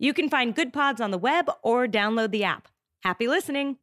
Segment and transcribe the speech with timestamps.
[0.00, 2.68] You can find Good Pods on the web or download the app.
[3.02, 3.78] Happy listening.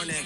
[0.00, 0.16] I'm A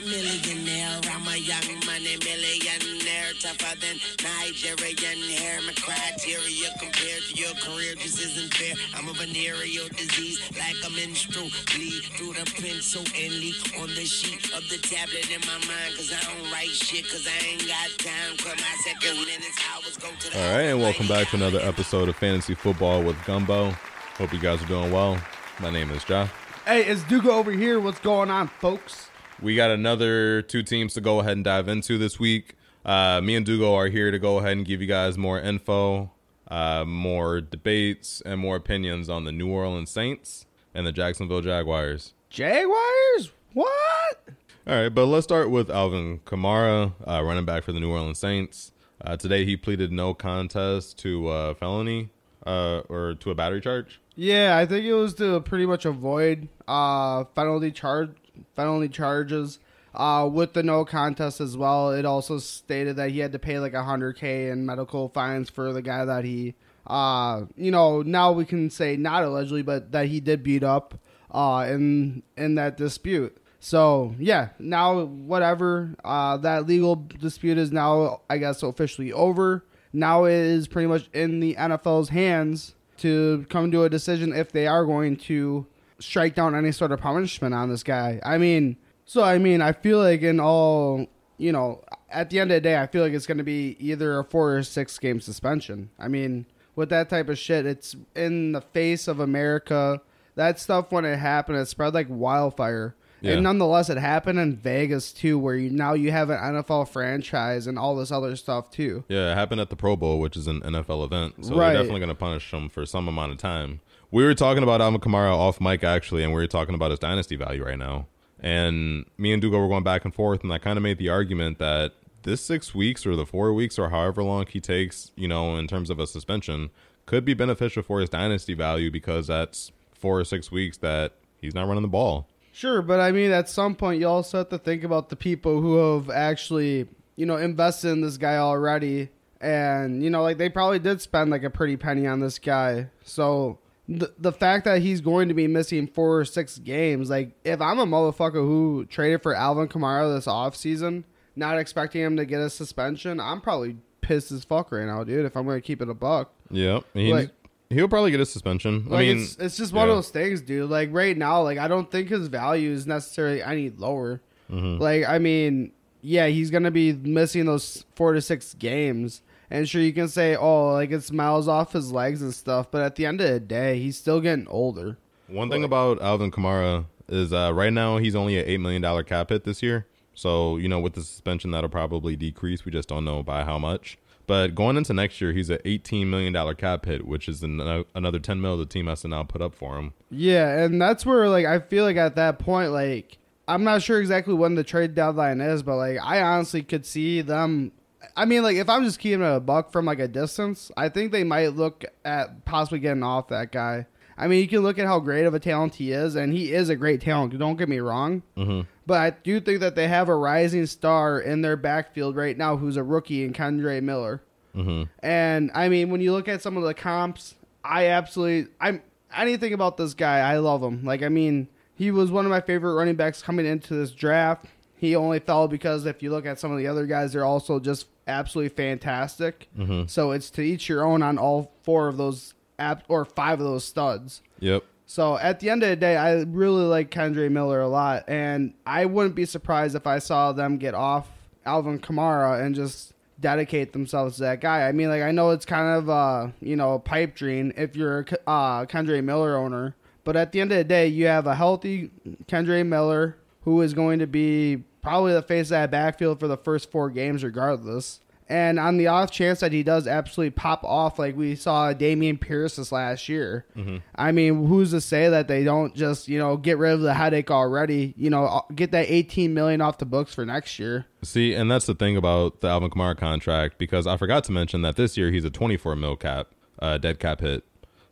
[0.00, 5.60] millionaire, I'm a young money millionaire, tougher than Nigerian hair.
[5.60, 8.74] My criteria compared to your career just isn't fair.
[8.94, 14.06] I'm a venereal disease, like a menstrual bleed through the pencil and leak on the
[14.06, 15.96] sheet of the tablet in my mind.
[15.96, 18.38] Cause I don't write shit, cause I ain't got time.
[18.38, 20.38] Cause my seconds, minutes, hours go to the.
[20.38, 23.74] All right, and welcome back to another episode of Fantasy Football with Gumbo.
[24.16, 25.18] Hope you guys are doing well.
[25.60, 26.30] My name is Jah.
[26.66, 27.78] Hey, it's Dugo over here.
[27.78, 29.08] What's going on, folks?
[29.40, 32.56] We got another two teams to go ahead and dive into this week.
[32.84, 36.10] Uh, me and Dugo are here to go ahead and give you guys more info,
[36.48, 42.14] uh, more debates, and more opinions on the New Orleans Saints and the Jacksonville Jaguars.
[42.30, 43.30] Jaguars?
[43.52, 44.22] What?
[44.66, 48.18] All right, but let's start with Alvin Kamara, uh, running back for the New Orleans
[48.18, 48.72] Saints.
[49.00, 52.10] Uh, today he pleaded no contest to uh, felony
[52.44, 54.00] uh, or to a battery charge.
[54.16, 58.10] Yeah, I think it was to pretty much avoid uh penalty charge
[58.56, 59.58] penalty charges.
[59.94, 63.58] Uh, with the no contest as well, it also stated that he had to pay
[63.58, 66.54] like a hundred k in medical fines for the guy that he,
[66.86, 70.98] uh, you know, now we can say not allegedly, but that he did beat up,
[71.30, 73.38] uh, in in that dispute.
[73.58, 79.64] So yeah, now whatever, uh, that legal dispute is now, I guess, officially over.
[79.94, 84.52] Now it is pretty much in the NFL's hands to come to a decision if
[84.52, 85.66] they are going to
[85.98, 88.20] strike down any sort of punishment on this guy.
[88.24, 91.06] I mean, so I mean, I feel like in all,
[91.38, 93.76] you know, at the end of the day, I feel like it's going to be
[93.78, 95.90] either a four or six game suspension.
[95.98, 100.00] I mean, with that type of shit, it's in the face of America.
[100.34, 102.94] That stuff when it happened, it spread like wildfire.
[103.20, 103.32] Yeah.
[103.32, 107.66] And nonetheless, it happened in Vegas too, where you now you have an NFL franchise
[107.66, 109.04] and all this other stuff too.
[109.08, 111.44] Yeah, it happened at the Pro Bowl, which is an NFL event.
[111.44, 111.68] So Right.
[111.72, 113.80] they're definitely going to punish him for some amount of time.
[114.10, 117.00] We were talking about Alvin Kamara off mic, actually, and we were talking about his
[117.00, 118.06] dynasty value right now.
[118.38, 121.08] And me and Dugo were going back and forth, and I kind of made the
[121.08, 125.26] argument that this six weeks or the four weeks or however long he takes, you
[125.26, 126.70] know, in terms of a suspension,
[127.06, 131.54] could be beneficial for his dynasty value because that's four or six weeks that he's
[131.54, 132.28] not running the ball.
[132.56, 135.60] Sure, but I mean, at some point, you also have to think about the people
[135.60, 139.10] who have actually, you know, invested in this guy already.
[139.42, 142.86] And, you know, like they probably did spend like a pretty penny on this guy.
[143.04, 147.32] So the, the fact that he's going to be missing four or six games, like
[147.44, 151.04] if I'm a motherfucker who traded for Alvin Kamara this offseason,
[151.36, 155.26] not expecting him to get a suspension, I'm probably pissed as fuck right now, dude,
[155.26, 156.32] if I'm going to keep it a buck.
[156.50, 156.84] Yep.
[156.94, 157.30] He's, Like-
[157.70, 158.86] he'll probably get a suspension.
[158.88, 159.92] Like I mean, it's, it's just one yeah.
[159.92, 160.70] of those things, dude.
[160.70, 164.20] Like right now, like I don't think his value is necessarily any lower.
[164.50, 164.80] Mm-hmm.
[164.80, 165.72] Like I mean,
[166.02, 170.36] yeah, he's gonna be missing those four to six games, and sure you can say,
[170.36, 173.40] oh, like it's miles off his legs and stuff, but at the end of the
[173.40, 174.98] day, he's still getting older.
[175.28, 179.02] One thing about Alvin Kamara is uh, right now he's only an eight million dollar
[179.02, 179.86] cap hit this year.
[180.14, 182.64] So you know, with the suspension, that'll probably decrease.
[182.64, 183.98] We just don't know by how much.
[184.26, 187.84] But going into next year, he's an eighteen million dollar cap hit, which is an,
[187.94, 189.94] another ten mil the team has to now put up for him.
[190.10, 194.00] Yeah, and that's where like I feel like at that point, like I'm not sure
[194.00, 197.72] exactly when the trade deadline is, but like I honestly could see them.
[198.16, 201.12] I mean, like if I'm just keeping a buck from like a distance, I think
[201.12, 203.86] they might look at possibly getting off that guy.
[204.18, 206.52] I mean, you can look at how great of a talent he is, and he
[206.52, 207.38] is a great talent.
[207.38, 208.62] Don't get me wrong, Mm-hmm.
[208.86, 212.56] But I do think that they have a rising star in their backfield right now,
[212.56, 214.22] who's a rookie in Kendre Miller.
[214.54, 214.84] Mm-hmm.
[215.00, 217.34] And I mean, when you look at some of the comps,
[217.64, 218.82] I absolutely I'm
[219.14, 220.84] anything about this guy, I love him.
[220.84, 224.46] Like I mean, he was one of my favorite running backs coming into this draft.
[224.76, 227.58] He only fell because if you look at some of the other guys, they're also
[227.58, 229.48] just absolutely fantastic.
[229.58, 229.90] Mhm.
[229.90, 233.46] So it's to each your own on all four of those app or five of
[233.46, 234.22] those studs.
[234.38, 234.64] Yep.
[234.86, 238.54] So at the end of the day, I really like Kendre Miller a lot, and
[238.64, 241.08] I wouldn't be surprised if I saw them get off
[241.44, 244.68] Alvin Kamara and just dedicate themselves to that guy.
[244.68, 247.74] I mean, like I know it's kind of uh you know a pipe dream if
[247.74, 249.74] you're a uh, Kendre Miller owner,
[250.04, 251.90] but at the end of the day, you have a healthy
[252.28, 256.36] Kendre Miller who is going to be probably the face of that backfield for the
[256.36, 258.00] first four games, regardless.
[258.28, 262.20] And on the off chance that he does absolutely pop off, like we saw Dameon
[262.20, 263.46] Pierce this last year,
[263.94, 266.94] I mean, who's to say that they don't just you know get rid of the
[266.94, 267.94] headache already?
[267.96, 270.86] You know, get that eighteen million off the books for next year.
[271.02, 274.62] See, and that's the thing about the Alvin Kamara contract because I forgot to mention
[274.62, 276.28] that this year he's a 24 mil cap,
[276.60, 277.44] uh, dead cap hit.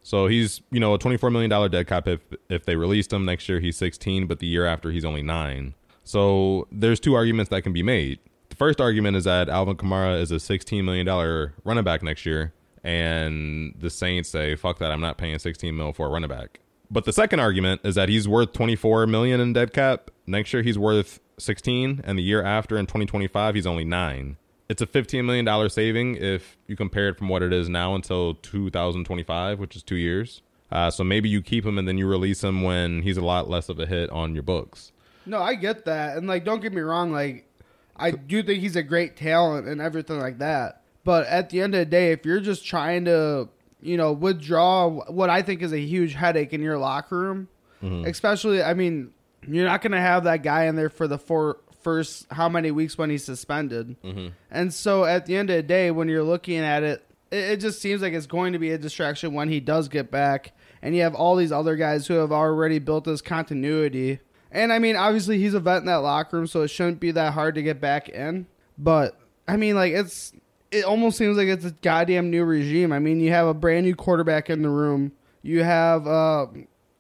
[0.03, 3.25] So he's you know a 24 million dollar dead cap if if they released him
[3.25, 5.75] next year he's 16, but the year after he's only nine.
[6.03, 8.19] So there's two arguments that can be made.
[8.51, 12.25] The first argument is that Alvin Kamara is a 16 million dollar running back next
[12.25, 12.53] year,
[12.83, 16.61] and the Saints say fuck that, I'm not paying 16 mil for a running back.
[16.91, 20.11] But the second argument is that he's worth 24 million in dead cap.
[20.27, 24.37] Next year he's worth 16 and the year after in 2025 he's only 9.
[24.69, 27.95] It's a 15 million dollar saving if you compare it from what it is now
[27.95, 30.43] until 2025, which is 2 years.
[30.71, 33.49] Uh, so maybe you keep him and then you release him when he's a lot
[33.49, 34.93] less of a hit on your books.
[35.27, 37.47] No, I get that, and like, don't get me wrong, like,
[37.97, 40.83] I do think he's a great talent and everything like that.
[41.05, 43.49] But at the end of the day, if you're just trying to,
[43.81, 47.49] you know, withdraw what I think is a huge headache in your locker room,
[47.83, 48.07] mm-hmm.
[48.07, 49.13] especially, I mean,
[49.47, 52.71] you're not going to have that guy in there for the four first how many
[52.71, 54.01] weeks when he's suspended.
[54.03, 54.29] Mm-hmm.
[54.51, 57.61] And so at the end of the day, when you're looking at it, it, it
[57.61, 60.53] just seems like it's going to be a distraction when he does get back.
[60.81, 64.21] And you have all these other guys who have already built this continuity.
[64.55, 67.11] And I mean, obviously he's a vet in that locker room, so it shouldn't be
[67.11, 68.47] that hard to get back in.
[68.79, 70.33] But I mean, like it's
[70.71, 72.93] it almost seems like it's a goddamn new regime.
[72.93, 75.13] I mean, you have a brand new quarterback in the room.
[75.43, 76.47] You have uh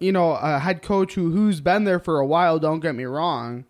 [0.00, 3.04] you know, a head coach who who's been there for a while, don't get me
[3.04, 3.64] wrong.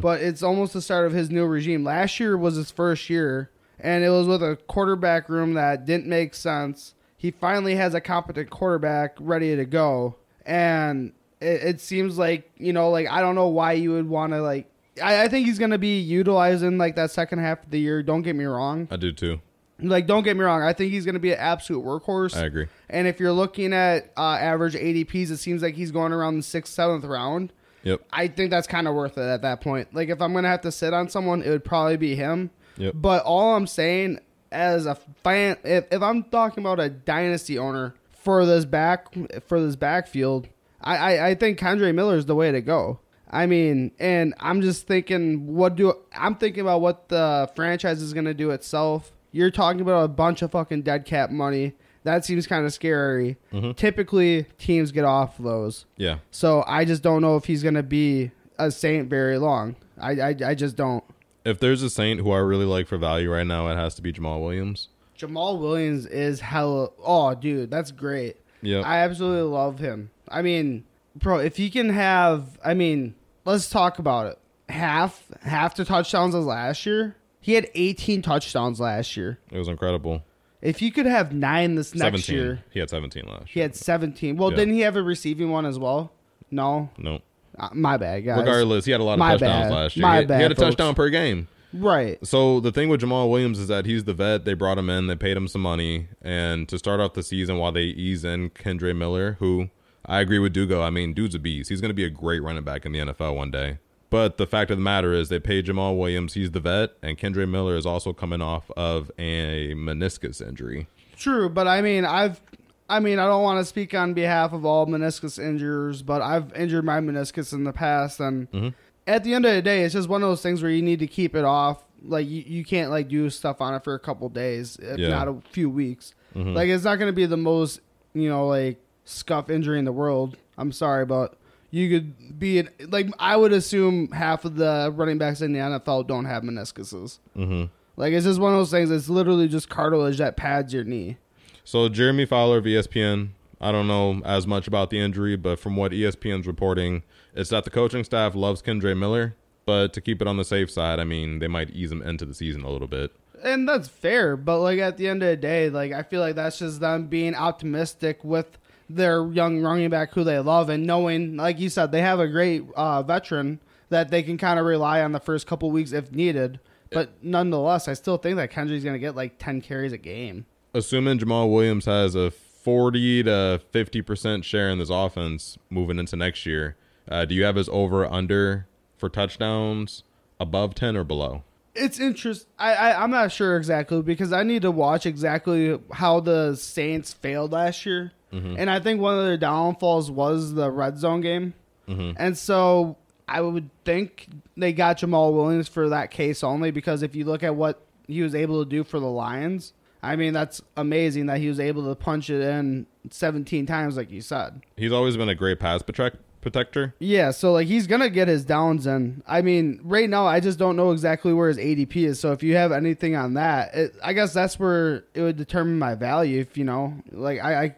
[0.00, 1.84] But it's almost the start of his new regime.
[1.84, 6.06] Last year was his first year, and it was with a quarterback room that didn't
[6.06, 6.94] make sense.
[7.18, 10.16] He finally has a competent quarterback ready to go,
[10.46, 14.32] and it, it seems like you know, like I don't know why you would want
[14.32, 14.70] to like.
[15.02, 18.02] I, I think he's gonna be utilizing like that second half of the year.
[18.02, 18.88] Don't get me wrong.
[18.90, 19.40] I do too.
[19.78, 20.62] Like, don't get me wrong.
[20.62, 22.36] I think he's gonna be an absolute workhorse.
[22.36, 22.66] I agree.
[22.88, 26.42] And if you're looking at uh, average ADPs, it seems like he's going around the
[26.42, 27.52] sixth, seventh round.
[27.82, 28.02] Yep.
[28.10, 29.94] I think that's kind of worth it at that point.
[29.94, 32.50] Like if I'm gonna have to sit on someone, it would probably be him.
[32.78, 32.94] Yep.
[32.96, 37.94] But all I'm saying, as a fan, if, if I'm talking about a dynasty owner
[38.10, 39.06] for this back
[39.46, 40.48] for this backfield,
[40.80, 43.00] I, I I think Kendre Miller is the way to go.
[43.28, 48.12] I mean, and I'm just thinking, what do I'm thinking about what the franchise is
[48.12, 49.12] gonna do itself.
[49.32, 51.74] You're talking about a bunch of fucking dead cap money.
[52.04, 53.36] That seems kind of scary.
[53.52, 53.72] Mm-hmm.
[53.72, 55.86] Typically, teams get off those.
[55.96, 56.18] Yeah.
[56.30, 59.74] So I just don't know if he's going to be a Saint very long.
[60.00, 61.02] I, I, I just don't.
[61.44, 64.02] If there's a Saint who I really like for value right now, it has to
[64.02, 64.88] be Jamaal Williams.
[65.18, 66.90] Jamaal Williams is hella.
[67.04, 68.36] Oh, dude, that's great.
[68.62, 68.80] Yeah.
[68.80, 70.10] I absolutely love him.
[70.28, 70.84] I mean,
[71.14, 73.14] bro, if you can have, I mean,
[73.44, 74.38] let's talk about it.
[74.68, 77.16] Half half the touchdowns as last year.
[77.40, 79.38] He had 18 touchdowns last year.
[79.52, 80.24] It was incredible.
[80.60, 82.34] If you could have nine this next 17.
[82.34, 84.36] year, He had 17 last he had 17.
[84.36, 84.56] Well, Yeah.
[84.56, 86.12] didn't he have a receiving one as well?
[86.50, 87.20] No, No.
[87.58, 88.38] uh, my bad, guys.
[88.40, 89.72] Regardless, he had a lot of My touchdowns bad.
[89.72, 90.02] last year.
[90.02, 90.66] My he, had, he had a folks.
[90.70, 91.46] touchdown per game.
[91.72, 92.18] right?
[92.26, 94.44] So the thing with Jamaal Williams is that he's the vet.
[94.44, 95.06] They brought him in.
[95.06, 98.50] They paid him some money, and to start off the season while they ease in
[98.50, 99.68] Kendre Miller, who
[100.06, 100.82] I agree with Dugo.
[100.82, 101.68] I mean, dude's a beast.
[101.68, 103.78] He's going to be a great running back in the NFL one day.
[104.08, 106.34] But the fact of the matter is, they paid Jamaal Williams.
[106.34, 110.86] He's the vet, and Kendre Miller is also coming off of a meniscus injury.
[111.16, 112.40] True, but I mean, I've,
[112.88, 116.54] I mean, I don't want to speak on behalf of all meniscus injurers, but I've
[116.54, 118.68] injured my meniscus in the past, and Mm-hmm.
[119.08, 121.00] at the end of the day, it's just one of those things where you need
[121.00, 121.82] to keep it off.
[122.04, 125.08] Like you, you can't like do stuff on it for a couple days, if Yeah.
[125.08, 125.10] Mm-hmm.
[125.10, 126.14] not a few weeks.
[126.34, 127.80] Like it's not going to be the most,
[128.14, 130.36] you know, like scuff injury in the world.
[130.58, 131.36] I'm sorry, but
[131.70, 135.58] you could be an, like I would assume half of the running backs in the
[135.60, 137.18] NFL don't have meniscuses.
[137.34, 137.64] hmm
[137.96, 138.90] Like it's just one of those things.
[138.90, 141.16] It's literally just cartilage that pads your knee.
[141.64, 145.58] So Jeremy Fowler of E ESPN, I don't know as much about the injury, but
[145.58, 147.02] from what ESPN's reporting,
[147.34, 149.34] it's that the coaching staff loves Kendre Miller,
[149.64, 152.24] but to keep it on the safe side, I mean, they might ease him into
[152.24, 153.10] the season a little bit.
[153.42, 156.34] and that's fair but like at the end of the day like i feel like
[156.36, 158.56] that's just them being optimistic with
[158.88, 162.28] their young running back who they love and knowing like you said they have a
[162.28, 166.12] great uh, veteran that they can kind of rely on the first couple weeks if
[166.12, 169.98] needed but nonetheless i still think that kendrick's going to get like 10 carries a
[169.98, 176.16] game Assuming Jamaal Williams has a 40 to 50% share in this offense moving into
[176.16, 176.76] next year.
[177.08, 178.66] Uh, do you have his over under
[178.98, 180.04] for touchdowns
[180.38, 181.44] above 10 or below?
[181.74, 182.50] It's interesting.
[182.58, 187.14] I, I I'm not sure exactly because I need to watch exactly how the Saints
[187.14, 188.56] failed last year, Mm-hmm.
[188.58, 191.54] and I think one of their downfalls was the red zone game,
[191.88, 192.12] mm-hmm.
[192.16, 192.96] and so
[193.28, 197.42] I would think they got Jamaal Williams for that case only because if you look
[197.42, 201.38] at what he was able to do for the Lions, I mean that's amazing that
[201.38, 204.62] he was able to punch it in 17 times like you said.
[204.76, 206.94] He's always been a great pass protect- protector.
[207.00, 209.22] Yeah, so like he's gonna get his downs in.
[209.26, 212.20] I mean, right now I just don't know exactly where his ADP is.
[212.20, 215.78] So if you have anything on that, it, I guess that's where it would determine
[215.78, 216.40] my value.
[216.40, 217.76] If you know, like I, I,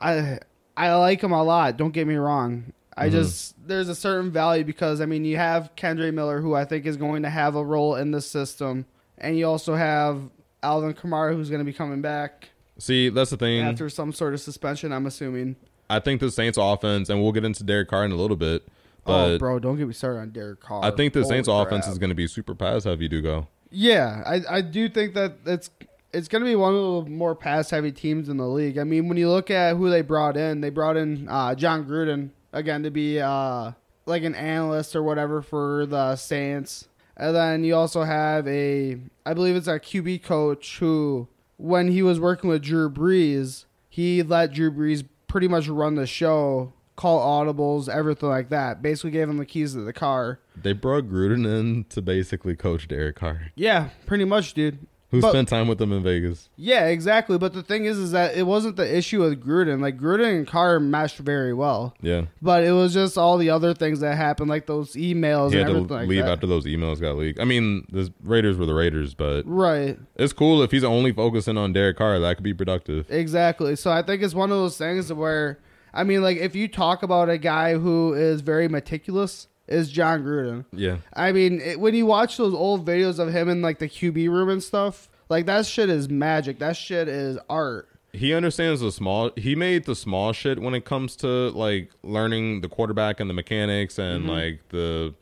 [0.00, 0.38] I,
[0.76, 1.76] I like him a lot.
[1.76, 2.72] Don't get me wrong.
[2.96, 3.12] I mm-hmm.
[3.12, 6.86] just there's a certain value because I mean you have Kendre Miller who I think
[6.86, 8.86] is going to have a role in the system,
[9.18, 10.20] and you also have
[10.62, 13.60] Alvin Kamara who's going to be coming back See, that's the thing.
[13.60, 14.92] after some sort of suspension.
[14.92, 15.56] I'm assuming.
[15.88, 18.62] I think the Saints offense, and we'll get into Derek Carr in a little bit,
[18.66, 18.70] oh,
[19.04, 20.84] but oh, bro, don't get me started on Derek Carr.
[20.84, 23.48] I think the Holy Saints offense is going to be super pass heavy, Dugo.
[23.70, 25.70] Yeah, I, I do think that it's
[26.12, 28.78] it's going to be one of the more pass heavy teams in the league.
[28.78, 31.84] I mean, when you look at who they brought in, they brought in uh, Jon
[31.84, 33.72] Gruden again to be uh,
[34.06, 39.34] like an analyst or whatever for the Saints, and then you also have a I
[39.34, 44.52] believe it's a QB coach who, when he was working with Drew Brees, he let
[44.52, 48.82] Drew Brees pretty much run the show, call audibles, everything like that.
[48.82, 50.40] Basically, gave him the keys to the car.
[50.60, 54.78] They brought Gruden in to basically coach Derek Carr, Yeah, pretty much, dude.
[55.10, 56.48] Who But- spent time with them in Vegas.
[56.56, 57.36] Yeah, exactly.
[57.38, 59.80] But the thing is, is that it wasn't the issue with Gruden.
[59.80, 62.22] Like Gruden and Carr meshed very well, Yeah.
[62.40, 65.66] but it was just all the other things that happened, like those emails He had
[65.66, 66.30] to like leave that.
[66.32, 67.40] after those emails got leaked.
[67.40, 71.56] I mean, the Raiders were the Raiders, but Right, it's cool if he's only focusing
[71.58, 72.18] on Derek Carr.
[72.20, 73.06] That could be productive.
[73.10, 73.74] exactly.
[73.76, 75.58] So I think it's one of those things where,
[75.92, 80.22] I mean, like if you talk about a guy who is very meticulous, is Jon
[80.24, 80.64] Gruden.
[80.72, 80.96] Yeah.
[81.14, 84.28] I mean, it, when you watch those old videos of him in like the QB
[84.28, 86.58] room and stuff, like that shit is magic.
[86.58, 87.88] That shit is art.
[88.12, 89.30] He understands the small.
[89.36, 93.34] He made the small shit when it comes to like learning the quarterback and the
[93.34, 94.30] mechanics and Mm-hmm.
[94.30, 95.14] like the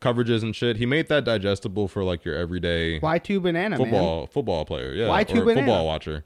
[0.00, 0.76] coverages and shit.
[0.76, 3.78] He made that digestible for like your everyday Why two banana man?
[3.78, 4.92] football football player.
[4.92, 5.62] Yeah, Why two banana?
[5.62, 6.24] football watcher.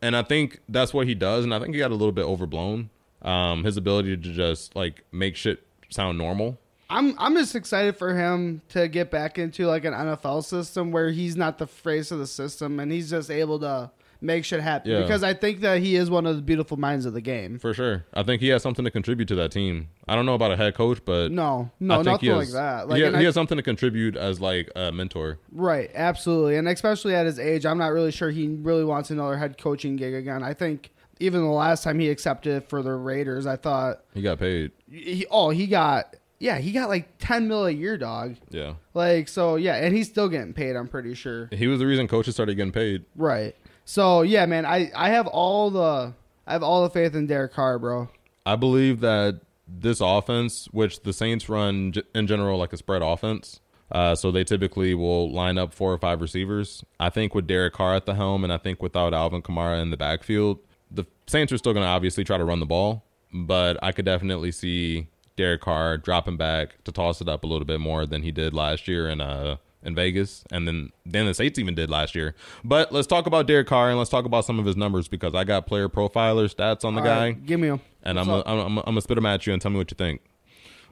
[0.00, 1.42] And I think that's what he does.
[1.44, 2.90] And I think he got a little bit overblown.
[3.22, 6.60] Um, his ability to just like make shit sound normal.
[6.90, 11.10] I'm I'm just excited for him to get back into like an NFL system where
[11.10, 13.90] he's not the face of the system and he's just able to
[14.20, 14.90] make shit happen.
[14.90, 15.02] Yeah.
[15.02, 17.58] Because I think that he is one of the beautiful minds of the game.
[17.58, 18.04] For sure.
[18.14, 19.90] I think he has something to contribute to that team.
[20.08, 22.88] I don't know about a head coach, but No, I no, nothing he like that.
[22.88, 25.38] Like, he, he I- has something to contribute as like a mentor.
[25.52, 29.36] right, absolutely, and especially at his age, I'm not really sure he really wants another
[29.36, 30.42] head coaching gig again.
[30.42, 30.90] I think
[31.20, 34.72] even the last time he accepted for the Raiders, I thought, He got paid.
[34.90, 38.36] he, oh, he got yeah, he got like ten mil a year, dog.
[38.50, 38.74] Yeah.
[38.94, 40.76] Like so, yeah, and he's still getting paid.
[40.76, 41.48] I'm pretty sure.
[41.52, 43.04] He was the reason coaches started getting paid.
[43.16, 43.56] Right.
[43.84, 46.14] So yeah, man, I I have all the
[46.46, 48.08] I have all the faith in Derek Carr, bro.
[48.46, 53.60] I believe that this offense, which the Saints run in general like a spread offense,
[53.92, 56.84] uh, so they typically will line up four or five receivers.
[57.00, 59.90] I think with Derek Carr at the helm, and I think without Alvin Kamara in
[59.90, 60.58] the backfield,
[60.90, 64.04] the Saints are still going to obviously try to run the ball, but I could
[64.04, 68.22] definitely see Derek Carr dropping back to toss it up a little bit more than
[68.22, 71.88] he did last year in uh in Vegas, and then then the Saints even did
[71.88, 72.34] last year.
[72.64, 75.36] But let's talk about Derek Carr and let's talk about some of his numbers because
[75.36, 77.80] I got player profiler stats on the All guy right, give me him.
[78.02, 79.78] and I'm What's gonna I'm, I'm, I'm gonna spit them at you and tell me
[79.78, 80.20] what you think.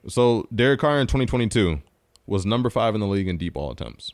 [0.08, 1.82] So Derek Carr in 2022
[2.26, 4.12] was number five in the league in deep ball attempts.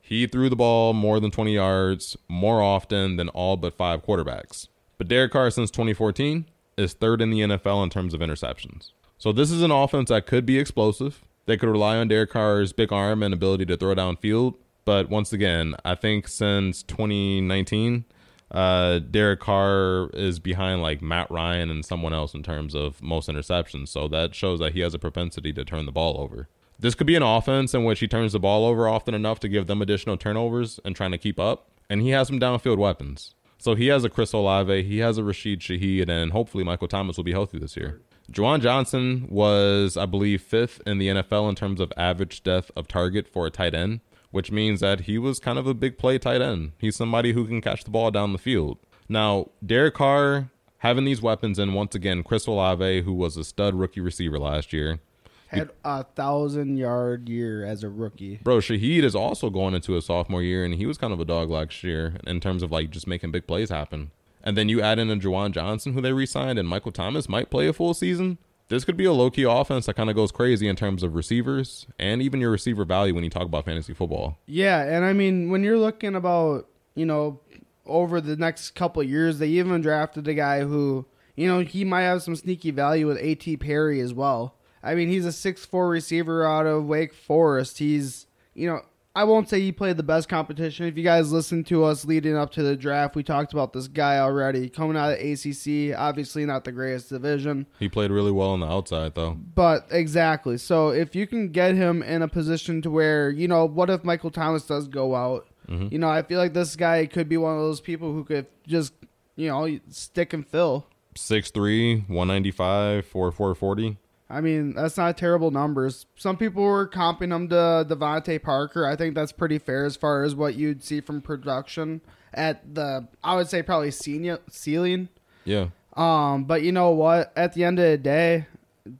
[0.00, 4.68] He threw the ball more than 20 yards more often than all but five quarterbacks.
[4.96, 6.46] But Derek Carr since 2014
[6.78, 8.92] is third in the NFL in terms of interceptions.
[9.18, 11.24] So this is an offense that could be explosive.
[11.46, 14.56] They could rely on Derek Carr's big arm and ability to throw downfield.
[14.84, 18.04] But once again, I think since 2019,
[18.50, 23.28] uh, Derek Carr is behind like Matt Ryan and someone else in terms of most
[23.28, 23.88] interceptions.
[23.88, 26.48] So that shows that he has a propensity to turn the ball over.
[26.78, 29.48] This could be an offense in which he turns the ball over often enough to
[29.48, 31.70] give them additional turnovers and trying to keep up.
[31.88, 33.34] And he has some downfield weapons.
[33.58, 37.16] So he has a Chris Olave, he has a Rashid Shaheed, and hopefully Michael Thomas
[37.16, 38.02] will be healthy this year.
[38.30, 42.88] Juwan Johnson was, I believe, fifth in the NFL in terms of average depth of
[42.88, 46.18] target for a tight end, which means that he was kind of a big play
[46.18, 46.72] tight end.
[46.78, 48.78] He's somebody who can catch the ball down the field.
[49.08, 53.74] Now, Derek Carr having these weapons, and once again, Chris Olave, who was a stud
[53.74, 55.00] rookie receiver last year.
[55.48, 58.40] Had a thousand yard year as a rookie.
[58.42, 61.24] Bro, Shaheed is also going into his sophomore year, and he was kind of a
[61.24, 64.10] dog last year in terms of like just making big plays happen.
[64.46, 67.50] And then you add in a Juwan Johnson who they re-signed, and Michael Thomas might
[67.50, 68.38] play a full season.
[68.68, 71.16] This could be a low key offense that kind of goes crazy in terms of
[71.16, 74.38] receivers and even your receiver value when you talk about fantasy football.
[74.46, 77.40] Yeah, and I mean when you're looking about you know
[77.84, 82.02] over the next couple years, they even drafted a guy who you know he might
[82.02, 83.56] have some sneaky value with A.T.
[83.58, 84.56] Perry as well.
[84.82, 87.78] I mean he's a six four receiver out of Wake Forest.
[87.78, 88.80] He's you know
[89.16, 90.86] I won't say he played the best competition.
[90.86, 93.88] If you guys listened to us leading up to the draft, we talked about this
[93.88, 95.96] guy already coming out of ACC.
[95.98, 99.32] Obviously, not the greatest division, He played really well on the outside though.
[99.32, 100.58] but exactly.
[100.58, 104.04] So if you can get him in a position to where you know, what if
[104.04, 105.46] Michael Thomas does go out?
[105.66, 105.88] Mm-hmm.
[105.90, 108.46] You know, I feel like this guy could be one of those people who could
[108.66, 108.92] just
[109.34, 110.86] you know stick and fill.
[111.14, 113.96] 6'3", 195, 4 440.
[114.28, 116.06] I mean, that's not terrible numbers.
[116.16, 118.84] Some people were comping him to DeVante Parker.
[118.84, 122.00] I think that's pretty fair as far as what you'd see from production
[122.34, 125.08] at the, I would say probably senior ceiling.
[125.44, 125.68] Yeah.
[125.96, 127.32] Um, but you know what?
[127.36, 128.46] At the end of the day,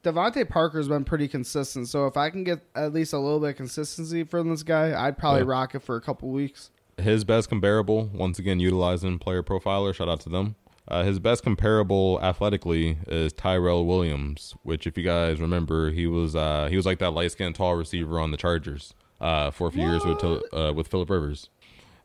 [0.04, 1.88] DeVante Parker's been pretty consistent.
[1.88, 4.94] So if I can get at least a little bit of consistency from this guy,
[5.06, 5.48] I'd probably Yeah.
[5.50, 6.70] rock it for a couple weeks.
[6.98, 10.54] His best comparable, once again utilizing player profiler, shout out to them.
[10.88, 16.36] Uh, his best comparable athletically is Tyrell Williams, which if you guys remember, he was
[16.36, 19.72] uh, he was like that light skinned tall receiver on the Chargers uh, for a
[19.72, 21.48] few years with uh, with Philip Rivers.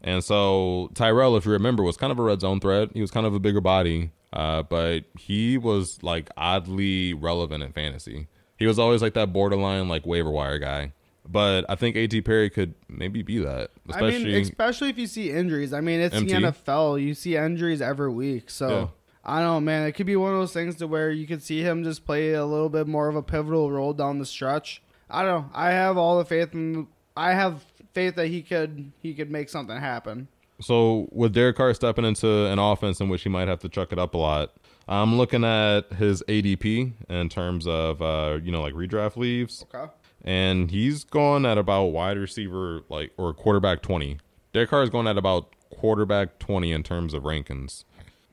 [0.01, 2.89] And so Tyrell, if you remember, was kind of a red zone threat.
[2.93, 7.71] He was kind of a bigger body, uh, but he was like oddly relevant in
[7.71, 8.27] fantasy.
[8.57, 10.93] He was always like that borderline like waiver wire guy.
[11.27, 12.21] But I think A.T.
[12.21, 15.71] Perry could maybe be that, especially I mean, especially if you see injuries.
[15.71, 16.33] I mean, it's MT.
[16.33, 17.01] the NFL.
[17.01, 18.49] You see injuries every week.
[18.49, 18.87] So Yeah.
[19.23, 19.87] I don't know, man.
[19.87, 22.33] It could be one of those things to where you could see him just play
[22.33, 24.81] a little bit more of a pivotal role down the stretch.
[25.11, 25.49] I don't know.
[25.53, 26.87] I have all the faith in.
[27.15, 27.63] I have
[27.93, 30.27] faith that he could he could make something happen.
[30.59, 33.91] So with Derek Carr stepping into an offense in which he might have to chuck
[33.91, 34.53] it up a lot,
[34.87, 39.91] I'm looking at his ADP in terms of uh, you know like redraft leaves, Okay.
[40.23, 44.17] And he's going at about wide receiver like or quarterback 20.
[44.53, 47.85] Derek Carr is going at about quarterback 20 in terms of rankings.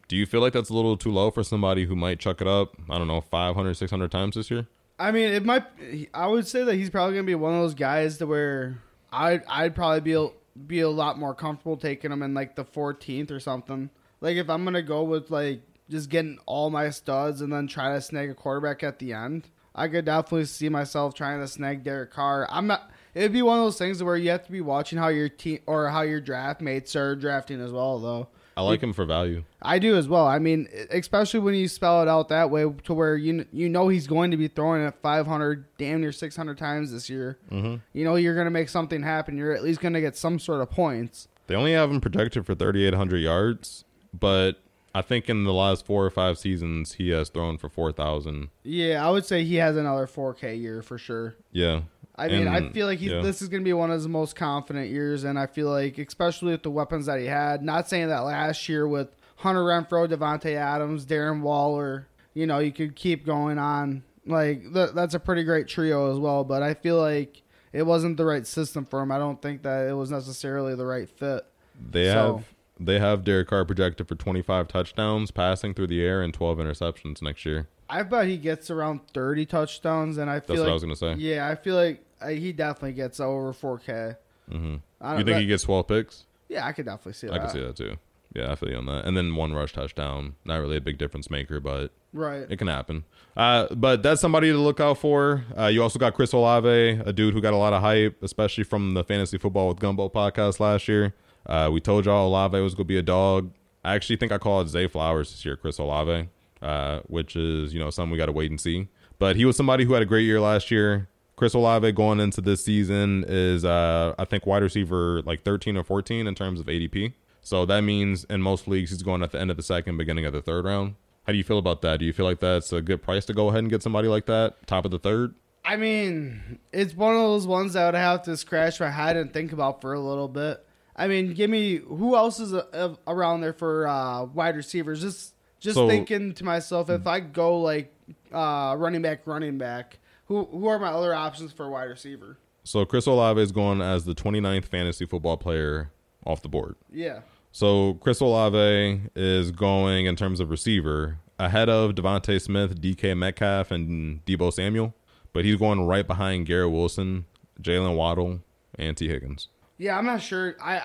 [0.09, 2.46] Do you feel like that's a little too low for somebody who might chuck it
[2.46, 2.77] up?
[2.88, 4.66] I don't know, 500, 600 times this year.
[4.98, 5.64] I mean, it might.
[6.12, 8.79] I would say that he's probably gonna be one of those guys to where
[9.12, 10.29] I I'd probably be a,
[10.66, 13.90] be a lot more comfortable taking him in like the 14th or something.
[14.20, 17.94] Like if I'm gonna go with like just getting all my studs and then try
[17.94, 21.85] to snag a quarterback at the end, I could definitely see myself trying to snag
[21.85, 22.46] Derek Carr.
[22.50, 22.90] I'm not.
[23.14, 25.61] It'd be one of those things where you have to be watching how your team
[25.66, 28.28] or how your draft mates are drafting as well, though.
[28.59, 29.44] I like him for value.
[29.62, 30.26] I do as well.
[30.26, 33.87] I mean, especially when you spell it out that way, to where you you know
[33.87, 37.38] he's going to be throwing it 500, damn near 600 times this year.
[37.52, 37.76] Mm-hmm.
[37.92, 39.38] You know you're going to make something happen.
[39.38, 41.28] You're at least going to get some sort of points.
[41.46, 44.61] They only have him projected for 3,800 yards, but
[44.94, 48.48] I think in the last four or five seasons he has thrown for 4,000.
[48.64, 51.37] Yeah, I would say he has another 4K year for sure.
[51.53, 51.83] Yeah.
[52.16, 53.20] I mean, I feel like he's, yeah.
[53.20, 55.98] this is going to be one of his most confident years, and I feel like,
[55.98, 60.09] especially with the weapons that he had, not saying that last year with Hunter Renfrow,
[60.09, 64.03] Davante Adams, Darren Waller, you know, you could keep going on.
[64.27, 68.16] Like th- that's a pretty great trio as well, but I feel like it wasn't
[68.16, 69.12] the right system for him.
[69.12, 71.46] I don't think that it was necessarily the right fit.
[71.90, 72.44] They So- have
[72.80, 77.20] they have Derek Carr projected for 25 touchdowns passing through the air and 12 interceptions
[77.22, 77.68] next year.
[77.90, 80.98] I bet he gets around 30 touchdowns, and I feel That's like what I was
[81.00, 81.14] to say.
[81.20, 84.16] yeah, I feel like uh, he definitely gets over 4K.
[84.50, 86.24] hmm I You don't- think that- he gets 12 picks?
[86.48, 87.34] Yeah, I could definitely see that.
[87.34, 87.96] I can see that too.
[88.34, 89.04] Yeah, I feel you on that.
[89.06, 90.34] And then one rush touchdown.
[90.44, 92.46] Not really a big difference maker, but Right.
[92.48, 93.04] it can happen.
[93.36, 95.44] Uh, but that's somebody to look out for.
[95.58, 96.68] Uh, you also got Chris Olave,
[97.04, 100.08] a dude who got a lot of hype, especially from the Fantasy Football with Gumbo
[100.10, 101.14] podcast last year.
[101.46, 103.53] Uh, we told y'all Olave was to be a dog.
[103.85, 106.29] I actually think I called Zay Flowers this year, Chris Olave,
[106.61, 108.88] uh, which is, you know, something we got to wait and see.
[109.18, 111.09] But he was somebody who had a great year last year.
[111.37, 115.85] Chris Olave going into this season is, uh, I think, wide receiver like 13 or
[115.85, 117.14] 14 in terms of ADP.
[117.40, 120.27] So that means in most leagues he's going at the end of the second, beginning
[120.27, 120.96] of the third round.
[121.24, 122.01] How do you feel about that?
[122.01, 124.27] Do you feel like that's a good price to go ahead and get somebody like
[124.27, 125.35] that, top of the third?
[125.64, 129.16] I mean, it's one of those ones that I would have to scratch my head
[129.16, 130.64] and think about for a little bit.
[130.98, 135.00] I mean, give me who else is uh, around there for uh, wide receivers?
[135.00, 137.94] Just just So- thinking to myself, if I go like
[138.32, 142.38] uh, running back, running back, who who are my other options for wide receiver?
[142.64, 145.90] So Chris Olave is going as the 29th fantasy football player
[146.26, 146.74] off the board.
[146.92, 153.16] Yeah, So Chris Olave is going in terms of receiver ahead of DeVonta Smith, DK
[153.16, 154.94] Metcalf, and Deebo Samuel,
[155.32, 157.24] but he's going right behind Garrett Wilson,
[157.62, 158.40] Jaylen Waddle,
[158.74, 159.48] and Tee Higgins.
[159.78, 159.96] Yeah.
[159.96, 160.56] I'm not sure.
[160.62, 160.82] I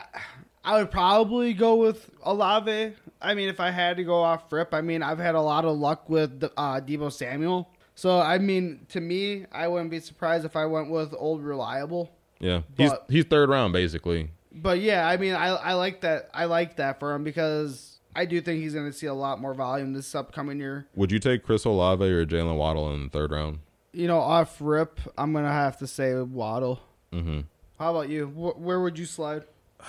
[0.64, 2.94] I would probably go with Olave.
[3.22, 5.66] I mean, if I had to go off rip, I mean, I've had a lot
[5.66, 7.70] of luck with uh, Deebo Samuel.
[7.96, 12.12] So, I mean, to me, I wouldn't be surprised if I went with old reliable.
[12.40, 14.32] Yeah, he's But- he's third round basically.
[14.56, 16.30] But yeah, I mean, I, I like that.
[16.34, 19.42] I like that for him because I do think he's going to see a lot
[19.42, 20.88] more volume this upcoming year.
[20.96, 23.60] Would you take Chris Olave or Jaylen Waddle in the third round?
[23.94, 26.82] You know, off rip, I'm going to have to say Waddle.
[27.12, 27.42] Mm-hmm.
[27.80, 28.28] How about you?
[28.28, 29.44] Wh- where would you slide?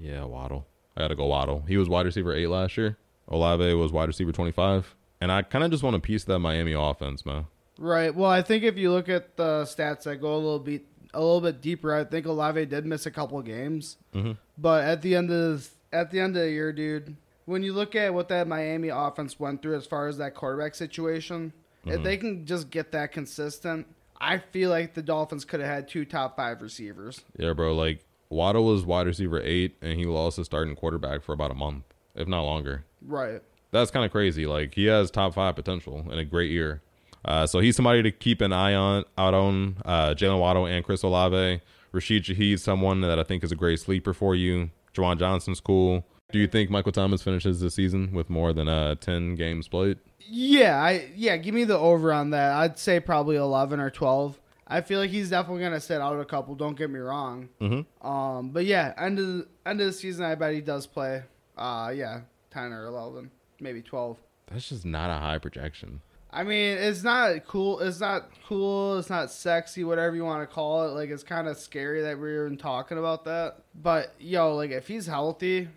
[0.00, 0.64] Yeah, Waddle.
[0.96, 1.64] I got to go Waddle.
[1.66, 2.96] He was wide receiver eight last year.
[3.26, 6.38] Olave was wide receiver twenty five, and I kind of just want to piece that
[6.38, 7.46] Miami offense, man.
[7.78, 8.14] Right.
[8.14, 11.18] Well, I think if you look at the stats that go a little bit a
[11.20, 13.96] little bit deeper, I think Olave did miss a couple games.
[14.14, 14.36] Mhm.
[14.56, 17.96] But at the end of at the end of the year, dude, when you look
[17.96, 21.52] at what that Miami offense went through as far as that quarterback situation,
[21.86, 23.86] if they can just get that consistent,
[24.20, 27.22] I feel like the Dolphins could have had two top five receivers.
[27.36, 27.74] Yeah, bro.
[27.74, 31.54] Like Waddle was wide receiver eight, and he lost his starting quarterback for about a
[31.54, 32.84] month, if not longer.
[33.00, 33.40] Right.
[33.70, 34.46] That's kind of crazy.
[34.46, 36.82] Like he has top five potential in a great year.
[37.24, 39.76] Uh, so he's somebody to keep an eye on out on.
[39.84, 41.60] Uh, Jaylen Waddle and Chris Olave.
[41.92, 44.70] Rashid Shaheed, someone that I think is a great sleeper for you.
[44.94, 46.06] Juwan Johnson's cool.
[46.30, 49.98] Do you think Michael Thomas finishes the season with more than uh, ten games played?
[50.20, 52.52] Yeah, I yeah, give me the over on that.
[52.52, 54.38] I'd say probably eleven or twelve.
[54.66, 56.54] I feel like he's definitely gonna sit out a couple.
[56.54, 57.48] Don't get me wrong.
[57.60, 58.06] Mm-hmm.
[58.06, 61.22] Um, but yeah, end of the, end of the season, I bet he does play.
[61.56, 64.18] Uh, yeah, ten or eleven, maybe twelve.
[64.50, 66.02] That's just not a high projection.
[66.30, 67.80] I mean, it's not cool.
[67.80, 68.98] It's not cool.
[68.98, 69.84] It's not sexy.
[69.84, 70.90] Whatever you want to call it.
[70.90, 73.62] Like, it's kind of scary that we're even talking about that.
[73.74, 75.68] But yo, like, if he's healthy,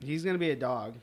[0.00, 0.94] he's gonna be a dog.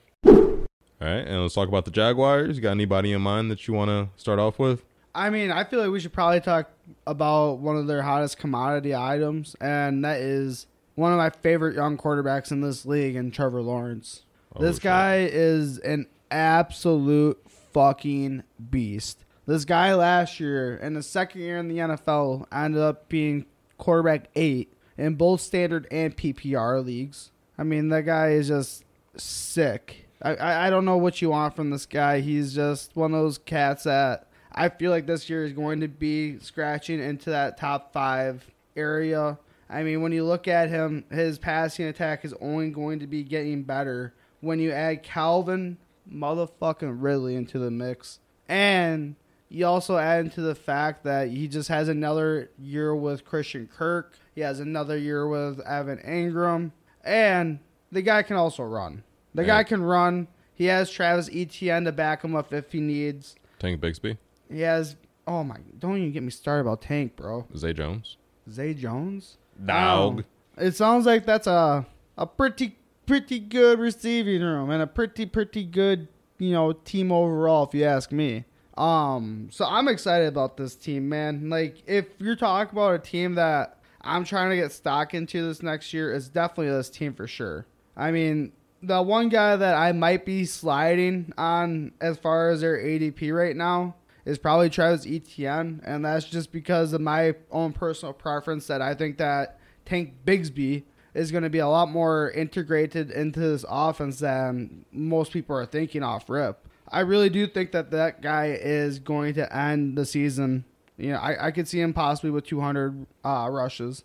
[1.02, 2.56] All right, and let's talk about the Jaguars.
[2.56, 4.86] You got anybody in mind that you want to start off with?
[5.14, 6.70] I mean, I feel like we should probably talk
[7.06, 11.98] about one of their hottest commodity items, and that is one of my favorite young
[11.98, 14.24] quarterbacks in this league, and Trevor Lawrence.
[14.56, 17.40] Oh, this guy is an absolute
[17.74, 19.26] fucking beast.
[19.46, 23.46] This guy last year, in the second year in the NFL, ended up being
[23.78, 27.32] quarterback eight in both standard and PPR leagues.
[27.58, 28.86] I mean, that guy is just
[29.18, 30.05] sick.
[30.22, 32.22] I, I, don't know what you want from this guy.
[32.22, 35.88] He's just one of those cats that I feel like this year is going to
[35.88, 39.38] be scratching into that top five area.
[39.70, 43.24] I mean, when you look at him, his passing attack is only going to be
[43.24, 45.78] getting better when you add Calvin
[46.12, 48.20] motherfucking Ridley into the mix.
[48.48, 49.16] And
[49.50, 54.18] you also add into the fact that he just has another year with Christian Kirk.
[54.34, 56.72] He has another year with Evan Engram.
[57.04, 57.60] And
[57.92, 59.04] the guy can also run.
[59.36, 59.48] The Yeah.
[59.48, 60.28] guy can run.
[60.54, 63.36] He has Travis Etienne to back him up if he needs.
[63.60, 64.18] Tank Bigsby,
[64.50, 64.96] He has.
[65.28, 65.58] Oh my!
[65.80, 67.46] Don't even get me started about Tank, bro.
[67.58, 68.18] Zay Jones,
[68.50, 69.38] Zay Jones.
[69.64, 70.24] Dog.
[70.58, 71.86] Oh, it sounds like that's a
[72.18, 77.66] a pretty pretty good receiving room and a pretty pretty good you know team overall,
[77.66, 78.46] if you ask me.
[78.78, 81.50] Um, so I'm excited about this team, man.
[81.50, 85.64] Like, if you're talking about a team that I'm trying to get stock into this
[85.64, 87.66] next year, it's definitely this team for sure.
[87.96, 88.52] I mean,
[88.88, 93.56] the one guy that I might be sliding on as far as their ADP right
[93.56, 93.96] now
[94.26, 98.96] is probably Travis Etienne, and that's just because of my own personal preference that I
[98.96, 104.20] think that Tank Bigsby is going to be a lot more integrated into this offense
[104.20, 106.68] than most people are thinking off rip.
[106.88, 110.66] I really do think that that guy is going to end the season.
[110.98, 114.04] You know, I, I could see him possibly with 200 uh, rushes.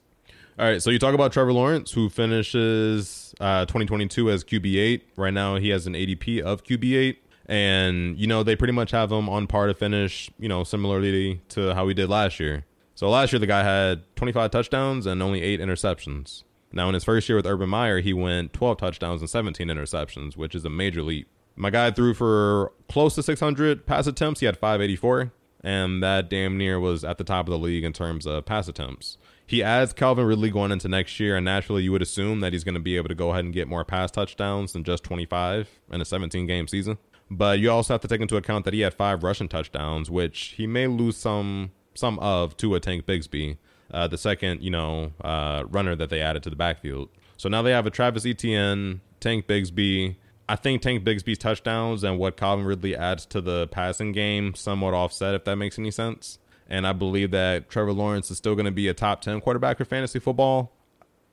[0.61, 5.01] All right, so you talk about Trevor Lawrence, who finishes uh, 2022 as QB8.
[5.17, 9.11] Right now, he has an ADP of QB8, and you know they pretty much have
[9.11, 10.31] him on par to finish.
[10.39, 12.67] You know, similarly to how he did last year.
[12.95, 16.43] So last year, the guy had 25 touchdowns and only eight interceptions.
[16.73, 20.37] Now, in his first year with Urban Meyer, he went 12 touchdowns and 17 interceptions,
[20.37, 21.27] which is a major leap.
[21.57, 24.41] My guy threw for close to 600 pass attempts.
[24.41, 25.33] He had 584,
[25.65, 28.69] and that damn near was at the top of the league in terms of pass
[28.69, 29.17] attempts.
[29.51, 32.63] He adds Calvin Ridley going into next year, and naturally, you would assume that he's
[32.63, 35.69] going to be able to go ahead and get more pass touchdowns than just 25
[35.91, 36.99] in a 17 game season.
[37.29, 40.55] But you also have to take into account that he had five rushing touchdowns, which
[40.57, 43.57] he may lose some some of to a Tank Bigsby,
[43.93, 47.09] uh, the second you know uh, runner that they added to the backfield.
[47.37, 50.15] So now they have a Travis Etienne, Tank Bigsby.
[50.49, 54.95] I think Tank Bigsby's touchdowns and what Calvin Ridley adds to the passing game somewhat
[54.95, 56.39] offset, if that makes any sense.
[56.71, 59.77] And I believe that Trevor Lawrence is still going to be a top 10 quarterback
[59.79, 60.73] for fantasy football.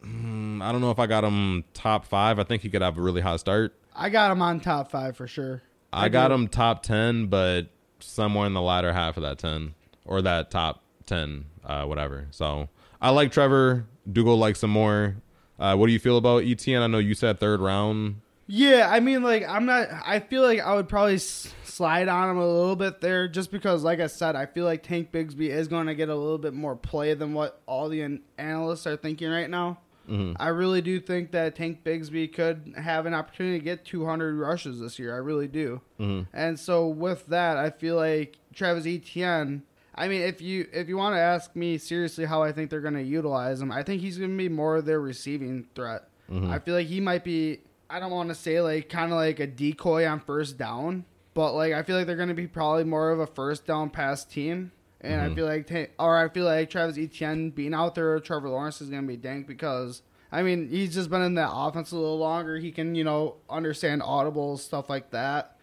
[0.03, 2.39] Mm, I don't know if I got him top five.
[2.39, 3.75] I think he could have a really hot start.
[3.95, 5.61] I got him on top five for sure.
[5.93, 6.33] I, got do.
[6.35, 7.67] him top 10, but
[7.99, 9.73] somewhere in the latter half of that 10
[10.05, 12.27] or that top 10, uh, whatever.
[12.31, 12.69] So
[13.01, 13.85] I like Trevor.
[14.11, 15.17] Dugo likes some more.
[15.59, 16.81] Uh, what do you feel about Etienne?
[16.81, 18.21] I know you said third round.
[18.47, 19.89] Yeah, I mean, like I'm not.
[20.05, 23.51] I feel like I would probably s- slide on him a little bit there, just
[23.51, 26.37] because, like I said, I feel like Tank Bigsby is going to get a little
[26.37, 29.77] bit more play than what all the an- analysts are thinking right now.
[30.09, 30.41] Mm-hmm.
[30.41, 34.79] I really do think that Tank Bigsby could have an opportunity to get 200 rushes
[34.79, 35.13] this year.
[35.13, 35.81] I really do.
[35.99, 36.23] Mm-hmm.
[36.33, 39.63] And so with that, I feel like Travis Etienne.
[39.93, 42.81] I mean, if you if you want to ask me seriously how I think they're
[42.81, 46.07] going to utilize him, I think he's going to be more of their receiving threat.
[46.31, 46.51] Mm-hmm.
[46.51, 47.61] I feel like he might be.
[47.89, 51.05] I don't want to say like kind of like a decoy on first down,
[51.37, 53.91] but like I feel like they're going to be probably more of a first down
[53.91, 54.71] pass team.
[54.99, 55.35] And I mm-hmm.
[55.35, 59.03] feel like, or I feel like Travis Etienne being out there, Trevor Lawrence is going
[59.03, 62.57] to be dank because I mean he's just been in that offense a little longer.
[62.57, 65.59] He can you know understand audibles stuff like that.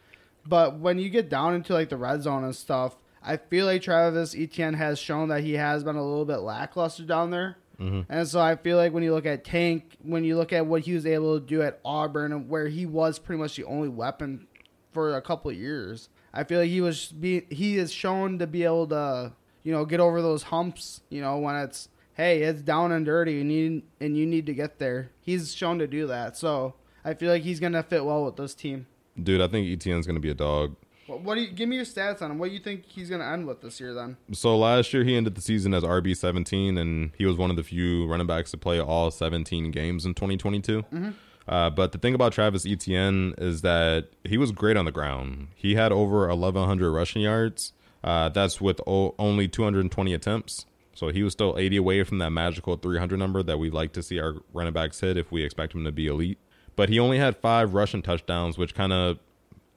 [0.47, 3.83] But when you get down into like the red zone and stuff, I feel like
[3.83, 7.57] Travis Etienne has shown that he has been a little bit lackluster down there.
[7.81, 8.13] Mm-hmm.
[8.13, 10.83] And so I feel like when you look at Tank, when you look at what
[10.83, 14.47] he was able to do at Auburn, where he was pretty much the only weapon
[14.95, 18.47] for a couple of years, I feel like he was be he is shown to
[18.47, 21.03] be able to you know get over those humps.
[21.11, 24.55] You know when it's hey it's down and dirty and you and you need to
[24.55, 25.11] get there.
[25.21, 26.37] He's shown to do that.
[26.37, 28.87] So I feel like he's gonna fit well with this team.
[29.23, 30.75] Dude, I think Etienne's going to be a dog.
[31.07, 32.39] What, what do you give me your stats on him?
[32.39, 34.17] What do you think he's gonna end with this year then?
[34.33, 37.57] So last year he ended the season as RB seventeen, and he was one of
[37.57, 40.83] the few running backs to play all seventeen games in twenty twenty two.
[40.85, 41.11] Mm-hmm.
[41.47, 45.49] Uh, but the thing about Travis Etienne is that he was great on the ground.
[45.55, 47.73] He had over eleven hundred rushing yards.
[48.03, 50.67] Uh, that's with o- only two hundred and twenty attempts.
[50.95, 53.93] So he was still eighty away from that magical three hundred number that we like
[53.95, 56.39] to see our running backs hit if we expect him to be elite.
[56.77, 59.19] But he only had five rushing touchdowns, which kind of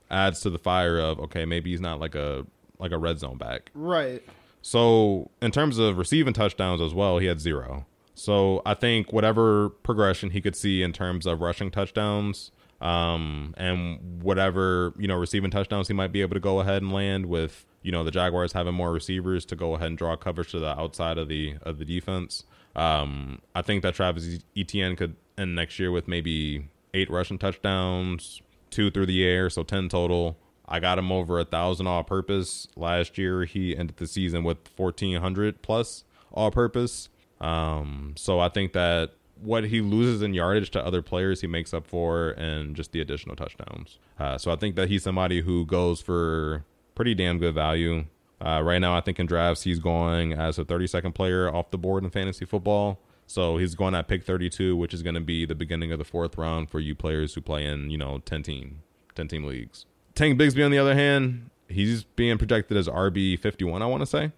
[0.10, 2.46] adds to the fire of okay, maybe he's not like a
[2.80, 3.72] like a red zone back.
[3.74, 4.24] Right.
[4.62, 7.86] So in terms of receiving touchdowns as well, he had zero.
[8.18, 12.52] So I think whatever progression he could see in terms of rushing touchdowns,
[12.82, 16.92] um, and whatever you know receiving touchdowns he might be able to go ahead and
[16.92, 20.50] land with you know the Jaguars having more receivers to go ahead and draw coverage
[20.52, 22.44] to the outside of the of the defense.
[22.76, 28.42] Um, I think that Travis Etienne could end next year with maybe eight rushing touchdowns,
[28.72, 30.38] two through the air, so ten total.
[30.68, 33.46] I got him over a thousand all purpose last year.
[33.46, 37.10] He ended the season with fourteen hundred plus all purpose.
[37.40, 41.74] Um, so I think that what he loses in yardage to other players, he makes
[41.74, 44.00] up for in just the additional touchdowns.
[44.20, 48.06] Uh, so I think that he's somebody who goes for pretty damn good value.
[48.40, 51.78] Uh, right now, I think in drafts he's going as a 32nd player off the
[51.78, 53.00] board in fantasy football.
[53.28, 56.06] So he's going at pick 32, which is going to be the beginning of the
[56.06, 58.82] fourth round for you players who play in you know 10 team
[59.16, 59.86] 10 team leagues.
[60.16, 64.08] Tank Bigsby, on the other hand, he's being projected as RB 51, I want to
[64.08, 64.32] say,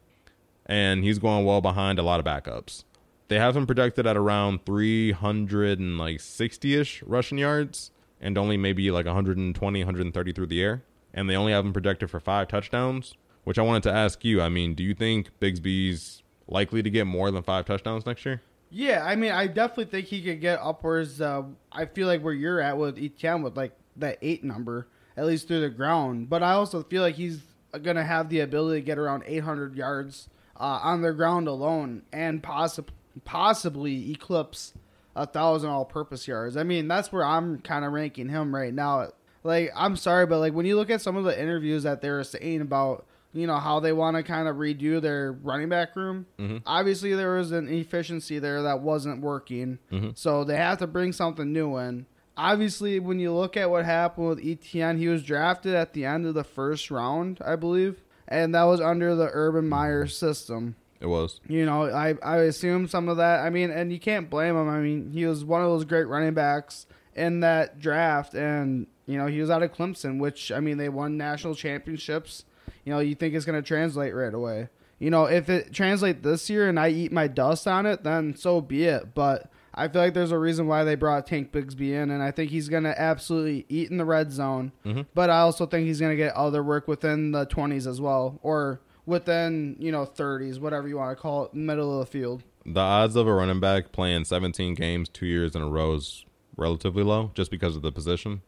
[0.66, 2.84] and he's going well behind a lot of backups.
[3.30, 8.90] They have him projected at around 300 and like 60ish rushing yards and only maybe
[8.90, 10.84] like 120, 130 through the air.
[11.14, 13.14] And they only have him projected for five touchdowns,
[13.44, 14.42] which I wanted to ask you.
[14.42, 18.42] I mean, do you think Bigsby's likely to get more than five touchdowns next year?
[18.72, 21.22] Yeah, I mean, I definitely think he could get upwards.
[21.22, 25.26] Uh, I feel like where you're at with Etienne with like that eight number, at
[25.28, 26.30] least through the ground.
[26.30, 27.42] But I also feel like he's
[27.84, 32.44] gonna have the ability to get around 800 yards uh, on the ground alone, and
[32.44, 32.94] possibly
[33.26, 34.74] possibly eclipse
[35.16, 36.56] a thousand all-purpose yards.
[36.56, 39.10] I mean, that's where I'm kind of ranking him right now.
[39.44, 42.24] Like, I'm sorry, but like when you look at some of the interviews that they're
[42.24, 46.26] saying about you know how they want to kind of redo their running back room.
[46.40, 46.58] Mm-hmm.
[46.66, 50.10] Obviously, there was an efficiency there that wasn't working, mm-hmm.
[50.16, 52.06] so they have to bring something new in.
[52.36, 56.26] Obviously, when you look at what happened with Etienne, he was drafted at the end
[56.26, 60.76] of the first round, I believe, and that was under the Urban Meyer system.
[61.02, 61.40] It was.
[61.48, 63.40] You know, I I assume some of that.
[63.40, 64.68] I mean, and you can't blame him.
[64.70, 66.86] I mean, he was one of those great running backs
[67.16, 70.90] in that draft, and you know he was out of Clemson, which I mean they
[70.90, 72.46] won national championships.
[72.84, 74.70] You know, you think it's going to translate right away.
[75.00, 78.36] You know, if it translates this year and I eat my dust on it, then
[78.36, 79.16] so be it.
[79.16, 82.32] But I feel like there's a reason why they brought Tank Bigsby in, and I
[82.32, 84.74] think he's going to absolutely eat in the red zone.
[84.86, 85.04] Mm-hmm.
[85.14, 88.40] But I also think he's going to get other work within the 20s as well,
[88.44, 92.44] or within you know 30s, whatever you want to call it, middle of the field.
[92.66, 96.26] The odds of a running back playing 17 games two years in a row is
[96.56, 98.42] relatively low just because of the position.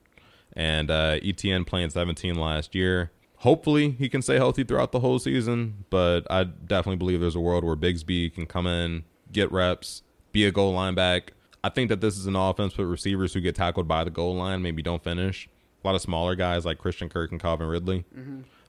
[0.54, 3.12] And uh, Etienne playing 17 last year.
[3.38, 7.40] Hopefully, he can stay healthy throughout the whole season, but I definitely believe there's a
[7.40, 11.34] world where Bigsby can come in, get reps, be a goal line back.
[11.64, 14.36] I think that this is an offense with receivers who get tackled by the goal
[14.36, 15.50] line, maybe don't finish.
[15.84, 18.06] A lot of smaller guys like Christian Kirk and Calvin Ridley.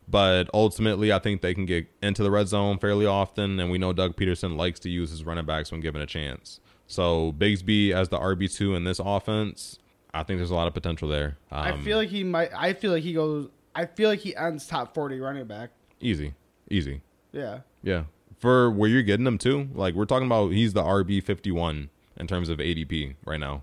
[0.09, 3.79] But ultimately, I think they can get into the red zone fairly often, and we
[3.79, 6.61] know Doug Pederson likes to use his running backs when given a chance.
[6.87, 9.79] So Bigsby as the RB two in this offense,
[10.13, 11.39] I think there's a lot of potential there.
[11.51, 12.51] Um, I feel like he might.
[12.55, 13.49] I feel like he goes.
[13.75, 15.71] I feel like he ends top forty running back.
[16.01, 16.35] easy,
[16.69, 17.01] easy.
[17.33, 17.61] Yeah.
[17.83, 18.05] Yeah.
[18.39, 22.27] For where you're getting him to, like we're talking about he's the RB 51 in
[22.27, 23.63] terms of ADP right now.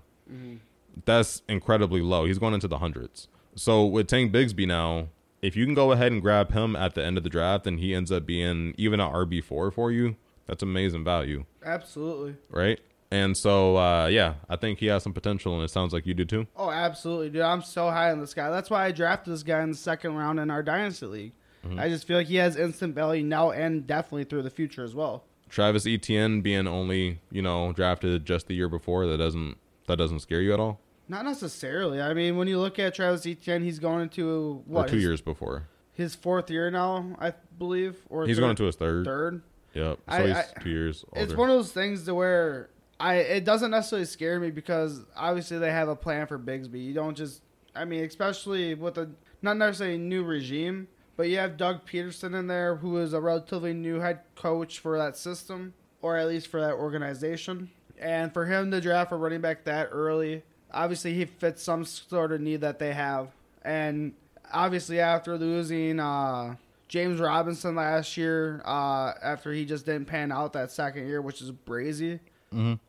[1.04, 2.24] That's incredibly low.
[2.24, 3.28] He's going into the hundreds.
[3.54, 5.08] So with Tank Bigsby now,
[5.42, 7.78] if you can go ahead and grab him at the end of the draft and
[7.80, 12.36] he ends up being even an RB4 for you, that's amazing value, Absolutely.
[12.50, 12.80] right?
[13.12, 16.14] And so uh, yeah, I think he has some potential and it sounds like you
[16.14, 16.46] do too.
[16.56, 17.42] Oh, absolutely, dude.
[17.42, 18.50] I'm so high on this guy.
[18.50, 21.32] That's why I drafted this guy in the second round in our dynasty league.
[21.76, 24.94] I just feel like he has instant value now and definitely through the future as
[24.94, 25.24] well.
[25.50, 30.20] Travis Etienne being only, you know, drafted just the year before, that doesn't that doesn't
[30.20, 30.80] scare you at all?
[31.10, 32.00] Not necessarily.
[32.00, 35.04] I mean, when you look at Travis Etienne, he's going into Or what two his,
[35.04, 35.64] years before.
[35.92, 39.04] his fourth year now, I believe, or He's third, going into his third.
[39.04, 39.42] third.
[39.74, 39.98] Yep.
[40.08, 41.24] So I- he's I- two years older.
[41.24, 42.70] It's one of those things to where
[43.00, 46.84] I it doesn't necessarily scare me because obviously they have a plan for Bigsby.
[46.84, 47.42] You don't just
[47.74, 49.10] I mean, especially with a
[49.42, 53.72] not necessarily new regime, but you have Doug Pederson in there who is a relatively
[53.74, 57.70] new head coach for that system, or at least for that organization.
[57.98, 60.42] And for him to draft a running back that early,
[60.72, 63.28] obviously he fits some sort of need that they have.
[63.62, 64.12] And
[64.52, 66.56] obviously after losing uh
[66.88, 71.40] James Robinson last year, uh, after he just didn't pan out that second year, which
[71.40, 72.18] is brazy.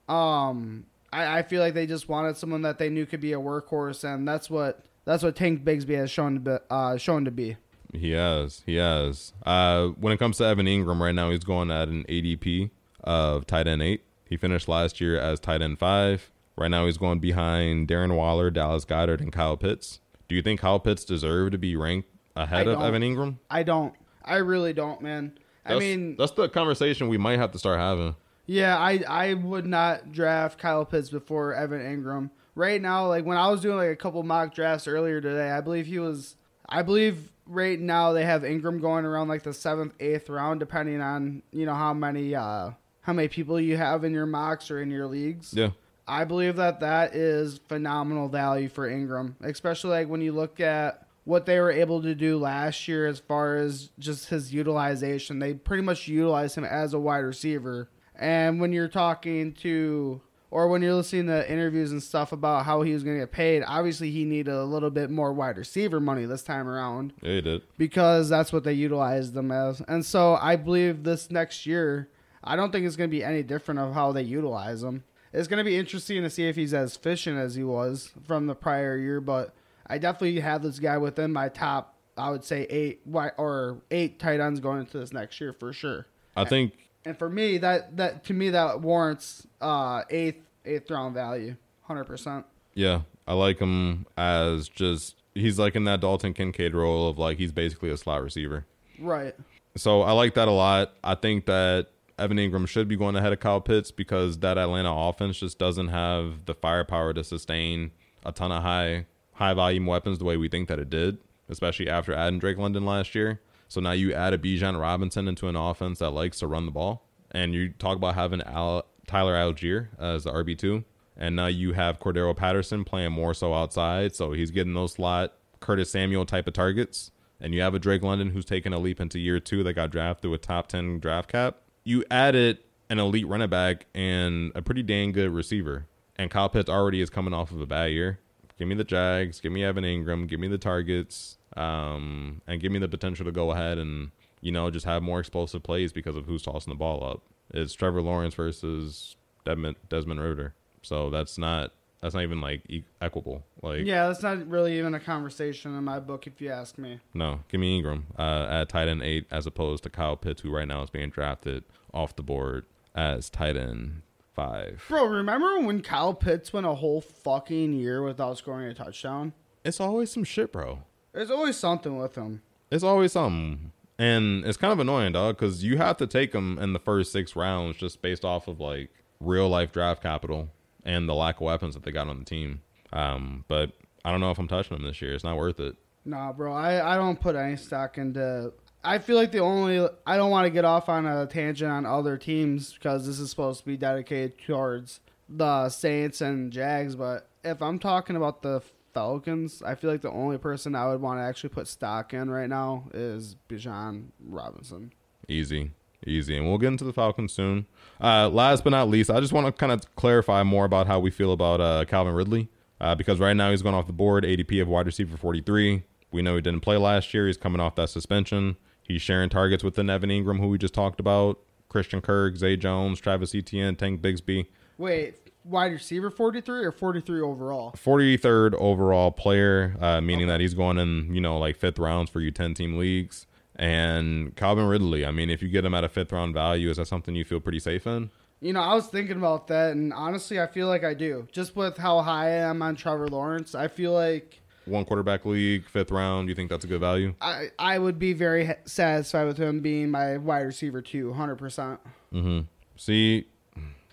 [0.09, 3.37] Um, I, I feel like they just wanted someone that they knew could be a
[3.37, 7.31] workhorse, and that's what that's what Tank Bigsby has shown to be, uh, shown to
[7.31, 7.57] be.
[7.93, 8.63] He has.
[8.65, 9.33] He has.
[9.45, 12.71] Uh, when it comes to Evan Engram right now, he's going at an ADP
[13.03, 14.01] of tight end eight.
[14.27, 16.31] He finished last year as tight end five.
[16.61, 19.99] Right now, he's going behind Darren Waller, Dallas Goedert, and Kyle Pitts.
[20.27, 22.81] Do you think Kyle Pitts deserve to be ranked ahead of.
[22.81, 23.37] Evan Engram?
[23.49, 23.95] I don't.
[24.23, 25.37] I really don't, man.
[25.65, 28.15] I mean, that's the conversation we might have to start having.
[28.45, 32.29] Yeah, I I would not draft Kyle Pitts before Evan Engram.
[32.53, 35.61] Right now, like when I was doing like a couple mock drafts earlier today, I
[35.61, 36.35] believe he was
[36.67, 41.01] I believe right now they have Engram going around like the seventh, eighth round, depending
[41.01, 42.71] on, you know, how many uh
[43.01, 45.53] how many people you have in your mocks or in your leagues.
[45.53, 45.69] Yeah.
[46.11, 51.07] I believe that that is phenomenal value for Engram, especially like when you look at
[51.23, 55.39] what they were able to do last year as far as just his utilization.
[55.39, 57.89] They pretty much utilized him as a wide receiver.
[58.15, 60.19] And when you're talking to
[60.49, 63.31] or when you're listening to interviews and stuff about how he was going to get
[63.31, 67.35] paid, obviously he needed a little bit more wide receiver money this time around Yeah,
[67.35, 67.61] he did.
[67.77, 69.81] because that's what they utilized them as.
[69.87, 72.09] And so I believe this next year,
[72.43, 75.03] I don't think it's going to be any different of how they utilize him.
[75.33, 78.47] It's going to be interesting to see if he's as efficient as he was from
[78.47, 79.53] the prior year, but
[79.87, 83.01] I definitely have this guy within my top, I would say eight
[83.37, 86.07] or eight tight ends going into this next year for sure.
[86.35, 86.73] I think
[87.05, 92.05] And for me, that that to me that warrants uh, eighth eighth round value, hundred
[92.05, 92.45] percent.
[92.73, 97.37] Yeah, I like him as just he's like in that Dalton Kincaid role of like
[97.37, 98.65] he's basically a slot receiver.
[98.99, 99.35] Right.
[99.75, 100.93] So I like that a lot.
[101.03, 101.87] I think that
[102.21, 105.87] Evan Engram should be going ahead of Kyle Pitts because that Atlanta offense just doesn't
[105.87, 107.91] have the firepower to sustain
[108.23, 111.17] a ton of high high volume weapons the way we think that it did,
[111.49, 113.41] especially after adding Drake London last year.
[113.67, 116.71] So now you add a Bijan Robinson into an offense that likes to run the
[116.71, 120.83] ball, and you talk about having Al, Tyler Allgeier as the RB two,
[121.17, 125.33] and now you have Cordarrelle Patterson playing more so outside, so he's getting those slot
[125.59, 127.11] Curtis Samuel type of targets.
[127.39, 129.89] And you have a Drake London who's taken a leap into year two that got
[129.89, 134.61] drafted with a top 10 draft cap, you added an elite running back and a
[134.61, 135.85] pretty dang good receiver.
[136.17, 138.19] And Kyle Pitts already is coming off of a bad year.
[138.59, 142.71] Give me the Jags, give me Evan Engram, give me the targets, um, and give
[142.71, 146.15] me the potential to go ahead and, you know, just have more explosive plays because
[146.15, 147.23] of who's tossing the ball up.
[147.53, 149.15] It's Trevor Lawrence versus
[149.45, 150.53] Desmond, Desmond Ridder.
[150.83, 153.43] So that's not that's not even like e- equable.
[153.61, 156.99] Like Yeah, that's not really even a conversation in my book, if you ask me.
[157.13, 160.49] no, give me Engram uh, at tight end eight as opposed to Kyle Pitts, who
[160.51, 164.01] right now is being drafted off the board as tight end
[164.33, 164.83] five.
[164.87, 169.33] Bro, remember when Kyle Pitts went a whole fucking year without scoring a touchdown?
[169.63, 170.79] It's always some shit, bro.
[171.13, 172.41] There's always something with him.
[172.71, 176.57] It's always something, and it's kind of annoying, dog, because you have to take him
[176.57, 178.89] in the first six rounds just based off of like
[179.19, 180.49] real life draft capital
[180.85, 182.61] and the lack of weapons that they got on the team.
[182.93, 183.71] Um, but
[184.03, 185.13] I don't know if I'm touching them this year.
[185.13, 185.75] It's not worth it.
[186.03, 188.53] Nah, bro, I, I don't put any stock into.
[188.83, 189.87] I feel like the only.
[190.05, 193.29] I don't want to get off on a tangent on other teams because this is
[193.29, 198.61] supposed to be dedicated towards the Saints and Jags, but if I'm talking about the
[198.93, 202.29] Falcons, I feel like the only person I would want to actually put stock in
[202.29, 204.91] right now is Bijan Robinson.
[205.27, 205.71] Easy,
[206.05, 206.35] Easy.
[206.35, 207.67] And we'll get into the Falcons soon.
[208.01, 210.99] Uh, last but not least, I just want to kind of clarify more about how
[210.99, 212.49] we feel about uh, Calvin Ridley.
[212.79, 215.83] Uh, because right now he's going off the board, ADP of wide receiver 43.
[216.11, 217.27] We know he didn't play last year.
[217.27, 218.57] He's coming off that suspension.
[218.81, 221.39] He's sharing targets with the Evan Engram, who we just talked about,
[221.69, 224.47] Christian Kirk, Zay Jones, Travis Etienne, Tank Bigsby.
[224.79, 227.71] Wait, wide receiver 43 or 43 overall?
[227.73, 232.19] 43rd overall player, uh, meaning that he's going in, you know, like fifth rounds for
[232.19, 233.27] you 10 team leagues.
[233.61, 236.77] And Calvin Ridley, I mean, if you get him at a fifth round value, is
[236.77, 238.09] that something you feel pretty safe in?
[238.41, 241.27] You know, I was thinking about that, and honestly, I feel like I do.
[241.31, 245.69] Just with how high I am on Trevor Lawrence, I feel like One quarterback league,
[245.69, 247.13] fifth round, you think that's a good value?
[247.21, 251.77] I, I would be very satisfied with him being my wide receiver too, 100%.
[252.11, 252.39] Mm-hmm.
[252.77, 253.27] See,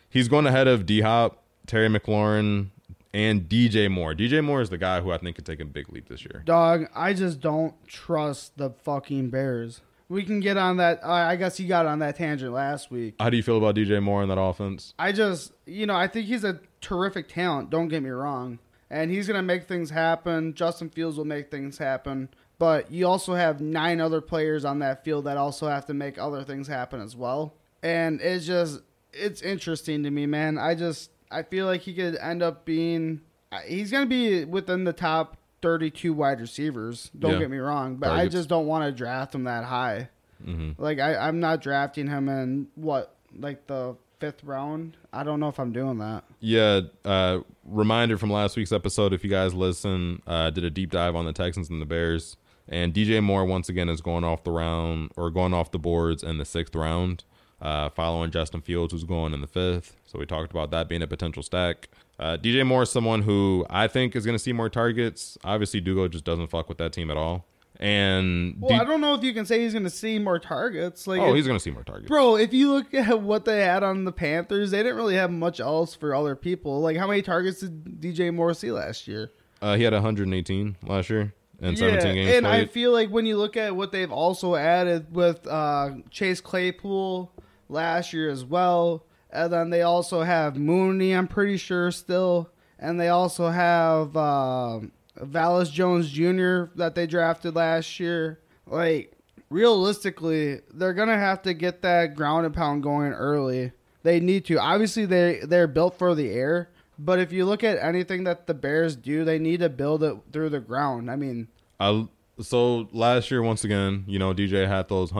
[0.08, 2.68] he's going ahead of D Hop, Terry McLaurin,
[3.12, 4.14] and DJ Moore.
[4.14, 6.42] DJ Moore is the guy who I think could take a big leap this year.
[6.44, 9.80] Dog, I just don't trust the fucking Bears.
[10.08, 11.00] We can get on that.
[11.02, 13.16] Uh, I guess you got on that tangent last week.
[13.20, 14.94] How do you feel about DJ Moore in that offense?
[14.98, 17.68] I just, you know, I think he's a terrific talent.
[17.70, 18.58] Don't get me wrong.
[18.90, 20.54] And he's going to make things happen.
[20.54, 22.30] Justin Fields will make things happen.
[22.58, 26.18] But you also have nine other players on that field that also have to make
[26.18, 27.54] other things happen as well.
[27.82, 28.80] And it's just,
[29.12, 30.56] it's interesting to me, man.
[30.56, 33.20] I just, I feel like he could end up being,
[33.66, 37.10] he's going to be within the top 32 wide receivers.
[37.18, 37.38] Don't Yeah.
[37.40, 37.96] get me wrong.
[37.96, 40.08] But I just don't want to draft him that high.
[40.44, 40.80] Mm-hmm.
[40.80, 44.96] Like I, I'm not drafting him in what like the fifth round.
[45.12, 46.24] I don't know if I'm doing that.
[46.40, 50.90] Yeah, uh, reminder from last week's episode, if you guys listen, uh, did a deep
[50.92, 52.36] dive on the Texans and the Bears.
[52.68, 56.22] And DJ Moore, once again, is going off the round or going off the boards
[56.22, 57.24] in the sixth round,
[57.60, 59.96] uh, following Justin Fields, who's going in the fifth.
[60.06, 61.88] So we talked about that being a potential stack.
[62.18, 65.38] Uh, DJ Moore is someone who I think is going to see more targets.
[65.44, 67.46] Obviously, Dugo just doesn't fuck with that team at all.
[67.80, 70.40] And Well, D- I don't know if you can say he's going to see more
[70.40, 71.06] targets.
[71.06, 72.08] Like, oh, if- he's going to see more targets.
[72.08, 72.36] bro.
[72.36, 75.60] If you look at what they had on the Panthers, they didn't really have much
[75.60, 76.80] else for other people.
[76.80, 79.30] Like, how many targets did DJ Moore see last year?
[79.62, 83.36] Uh, he had 118 last year and 17 games and I feel like when you
[83.36, 87.32] look at what they've also added with uh, Chase Claypool
[87.68, 92.98] last year as well, and then they also have Mooney, I'm pretty sure still, and
[92.98, 94.80] they also have uh,
[95.18, 96.72] Velus Jones Jr.
[96.76, 98.40] that they drafted last year.
[98.66, 99.12] Like
[99.50, 103.72] realistically, they're gonna have to get that ground and pound going early.
[104.02, 104.58] They need to.
[104.58, 106.70] Obviously, they they're built for the air.
[106.98, 110.16] But if you look at anything that the Bears do, they need to build it
[110.32, 111.10] through the ground.
[111.10, 111.48] I mean,
[111.78, 112.08] I
[112.40, 115.10] so last year once again, you know, DJ had those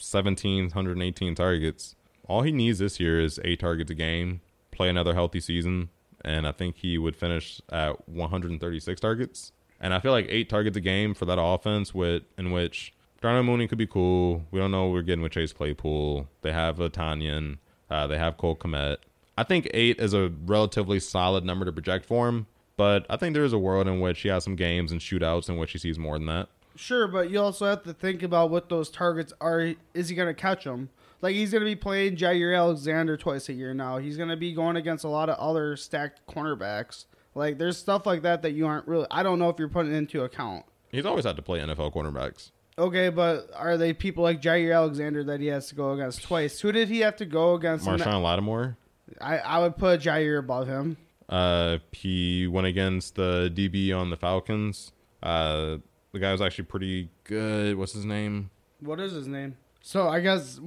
[0.00, 1.94] 117, 118 targets.
[2.26, 4.40] All he needs this year is eight targets a game,
[4.70, 5.90] play another healthy season,
[6.24, 9.52] and I think he would finish at 136 targets.
[9.80, 13.42] And I feel like eight targets a game for that offense, with in which Darnell
[13.42, 14.44] Mooney could be cool.
[14.50, 16.28] We don't know what we're getting with Chase Claypool.
[16.42, 17.58] They have a Tanyan.
[17.90, 18.96] Uh, they have Cole Kmet.
[19.36, 23.34] I think eight is a relatively solid number to project for him, but I think
[23.34, 25.78] there is a world in which he has some games and shootouts in which he
[25.78, 26.48] sees more than that.
[26.76, 29.74] Sure, but you also have to think about what those targets are.
[29.94, 30.88] Is he going to catch them?
[31.22, 33.98] Like he's going to be playing Jaire Alexander twice a year now.
[33.98, 37.06] He's going to be going against a lot of other stacked cornerbacks.
[37.34, 39.06] Like there's stuff like that that you aren't really.
[39.10, 40.64] I don't know if you're putting into account.
[40.90, 42.50] He's always had to play NFL cornerbacks.
[42.76, 46.60] Okay, but are they people like Jaire Alexander that he has to go against twice?
[46.60, 47.86] Who did he have to go against?
[47.86, 48.76] Marshon Lattimore,
[49.20, 50.96] I, I would put Jaire above him.
[51.28, 54.92] uh, he went against the DB on the Falcons.
[55.22, 55.76] Uh,
[56.14, 57.76] the guy was actually pretty good.
[57.76, 58.50] What's his name?
[58.80, 59.56] What is his name?
[59.82, 60.60] So I guess,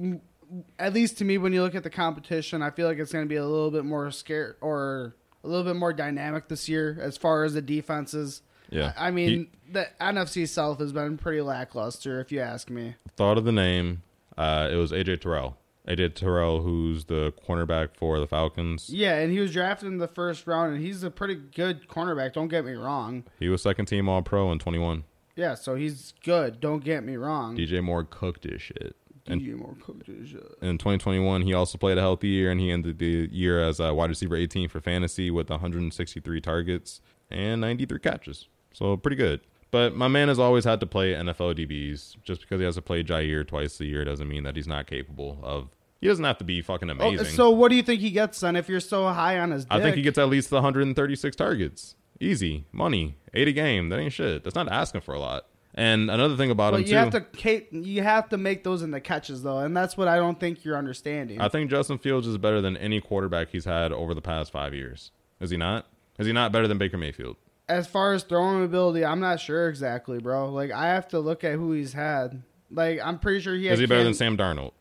[0.78, 3.24] at least to me, when you look at the competition, I feel like it's going
[3.24, 6.98] to be a little bit more scared or a little bit more dynamic this year
[7.00, 8.42] as far as the defenses.
[8.70, 12.96] Yeah, I I mean, the NFC South has been pretty lackluster, if you ask me.
[13.16, 14.02] Thought of the name.
[14.36, 15.56] Uh, it was AJ Terrell.
[15.88, 18.90] AJ Terrell, who's the cornerback for the Falcons.
[18.90, 22.34] Yeah, and he was drafted in the first round, and he's a pretty good cornerback.
[22.34, 23.24] Don't get me wrong.
[23.40, 25.04] He was second team All Pro in 21.
[25.38, 26.58] Yeah, so he's good.
[26.60, 27.56] Don't get me wrong.
[27.56, 28.96] DJ Moore cooked his shit.
[29.26, 30.42] And DJ Moore cooked his shit.
[30.60, 33.94] in 2021, he also played a healthy year, and he ended the year as a
[33.94, 38.48] wide receiver 18 for fantasy with 163 targets and 93 catches.
[38.72, 39.40] So pretty good.
[39.70, 42.16] But my man has always had to play NFL DBs.
[42.24, 44.86] Just because he has to play Jaire twice a year doesn't mean that he's not
[44.86, 45.68] capable of.
[46.00, 47.26] He doesn't have to be fucking Oh, amazing.
[47.36, 49.72] so what do you think he gets then if you're so high on his dick?
[49.72, 51.96] I think he gets at least the 136 targets.
[52.20, 53.88] Easy money, eight a game.
[53.88, 54.44] That ain't shit.
[54.44, 55.46] That's not asking for a lot.
[55.74, 57.32] And another thing about him But you too, have
[57.70, 60.40] to you have to make those in the catches though, and that's what I don't
[60.40, 61.40] think you're understanding.
[61.40, 64.74] I think Justin Fields is better than any quarterback he's had over the past five
[64.74, 65.12] years.
[65.40, 65.86] Is he not?
[66.18, 67.36] Is he not better than Baker Mayfield?
[67.68, 70.48] as far as throwing ability, I'm not sure exactly, bro.
[70.48, 72.42] Like I have to look at who he's had.
[72.70, 74.72] Like I'm pretty sure he Is he better Cam- than Sam Darnold?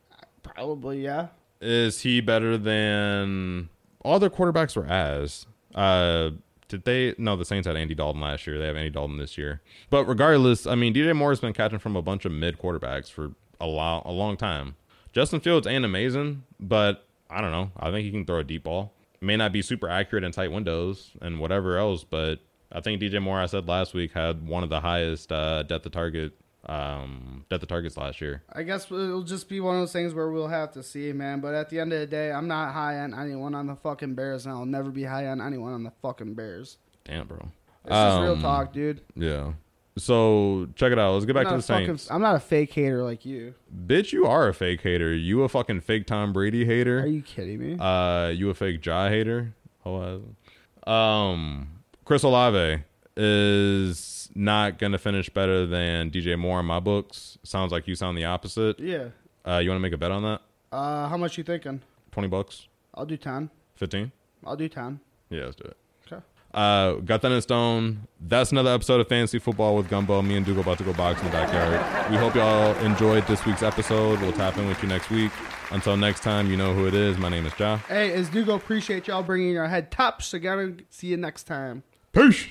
[0.42, 1.28] Probably, yeah.
[1.62, 3.70] Is he better than
[4.04, 5.46] all their quarterbacks were as?
[5.76, 6.32] Uh
[6.68, 8.58] did they no the Saints had Andy Dalton last year.
[8.58, 9.62] They have Andy Dalton this year.
[9.90, 13.12] But regardless, I mean DJ Moore has been catching from a bunch of mid quarterbacks
[13.12, 14.76] for a lot a long time.
[15.14, 17.72] Justin Fields ain't amazing, but I don't know.
[17.78, 18.94] I think he can throw a deep ball.
[19.20, 22.40] May not be super accurate in tight windows and whatever else, but
[22.72, 25.86] I think DJ Moore, I said last week, had one of the highest uh, depth
[25.86, 26.34] of target
[26.68, 28.44] um, depth of targets last year.
[28.52, 31.40] I guess it'll just be one of those things where we'll have to see, man.
[31.40, 34.16] But at the end of the day, I'm not high on anyone on the fucking
[34.16, 36.78] Bears, and I'll never be high on anyone on the fucking Bears.
[37.06, 37.38] Damn, bro.
[37.86, 39.02] It's just real Um, talk, dude.
[39.16, 39.54] Yeah.
[39.98, 41.14] So check it out.
[41.14, 42.12] Let's get back to the a fucking- Saints.
[42.12, 43.56] I'm not a fake hater like you.
[43.88, 45.12] Bitch, you are a fake hater.
[45.16, 47.00] You a fucking fake Tom Brady hater.
[47.00, 47.78] Are you kidding me?
[47.80, 49.54] Uh, you a fake Ja hater?
[49.86, 50.22] Oh,
[50.86, 51.70] uh, um,
[52.06, 52.84] Chris Olave
[53.16, 53.98] is
[54.38, 57.38] not gonna finish better than DJ Moore in my books.
[57.44, 58.80] Sounds like you sound the opposite.
[58.80, 59.10] yeah.
[59.46, 60.42] Uh, you want to make a bet on that?
[60.72, 61.82] Uh, how much you thinking?
[62.12, 63.50] Twenty bucks, I'll do ten.
[63.76, 64.12] fifteen?
[64.46, 65.00] I'll do ten.
[65.30, 65.78] Yeah, let's do it.
[66.06, 66.22] Okay.
[66.54, 68.08] Uh, got that in stone.
[68.20, 70.22] That's another episode of Fantasy Football with Gumbo.
[70.22, 72.12] Me and Dugo about to go box in the backyard.
[72.12, 74.20] We hope y'all enjoyed this week's episode.
[74.22, 75.32] We'll tap in with you next week.
[75.72, 77.18] Until next time, you know who it is.
[77.18, 77.78] My name is Jah.
[77.88, 80.28] Hey, as Dugo, appreciate y'all bringing your head tops.
[80.28, 81.84] So gotta see you next time.
[82.14, 82.48] Peace.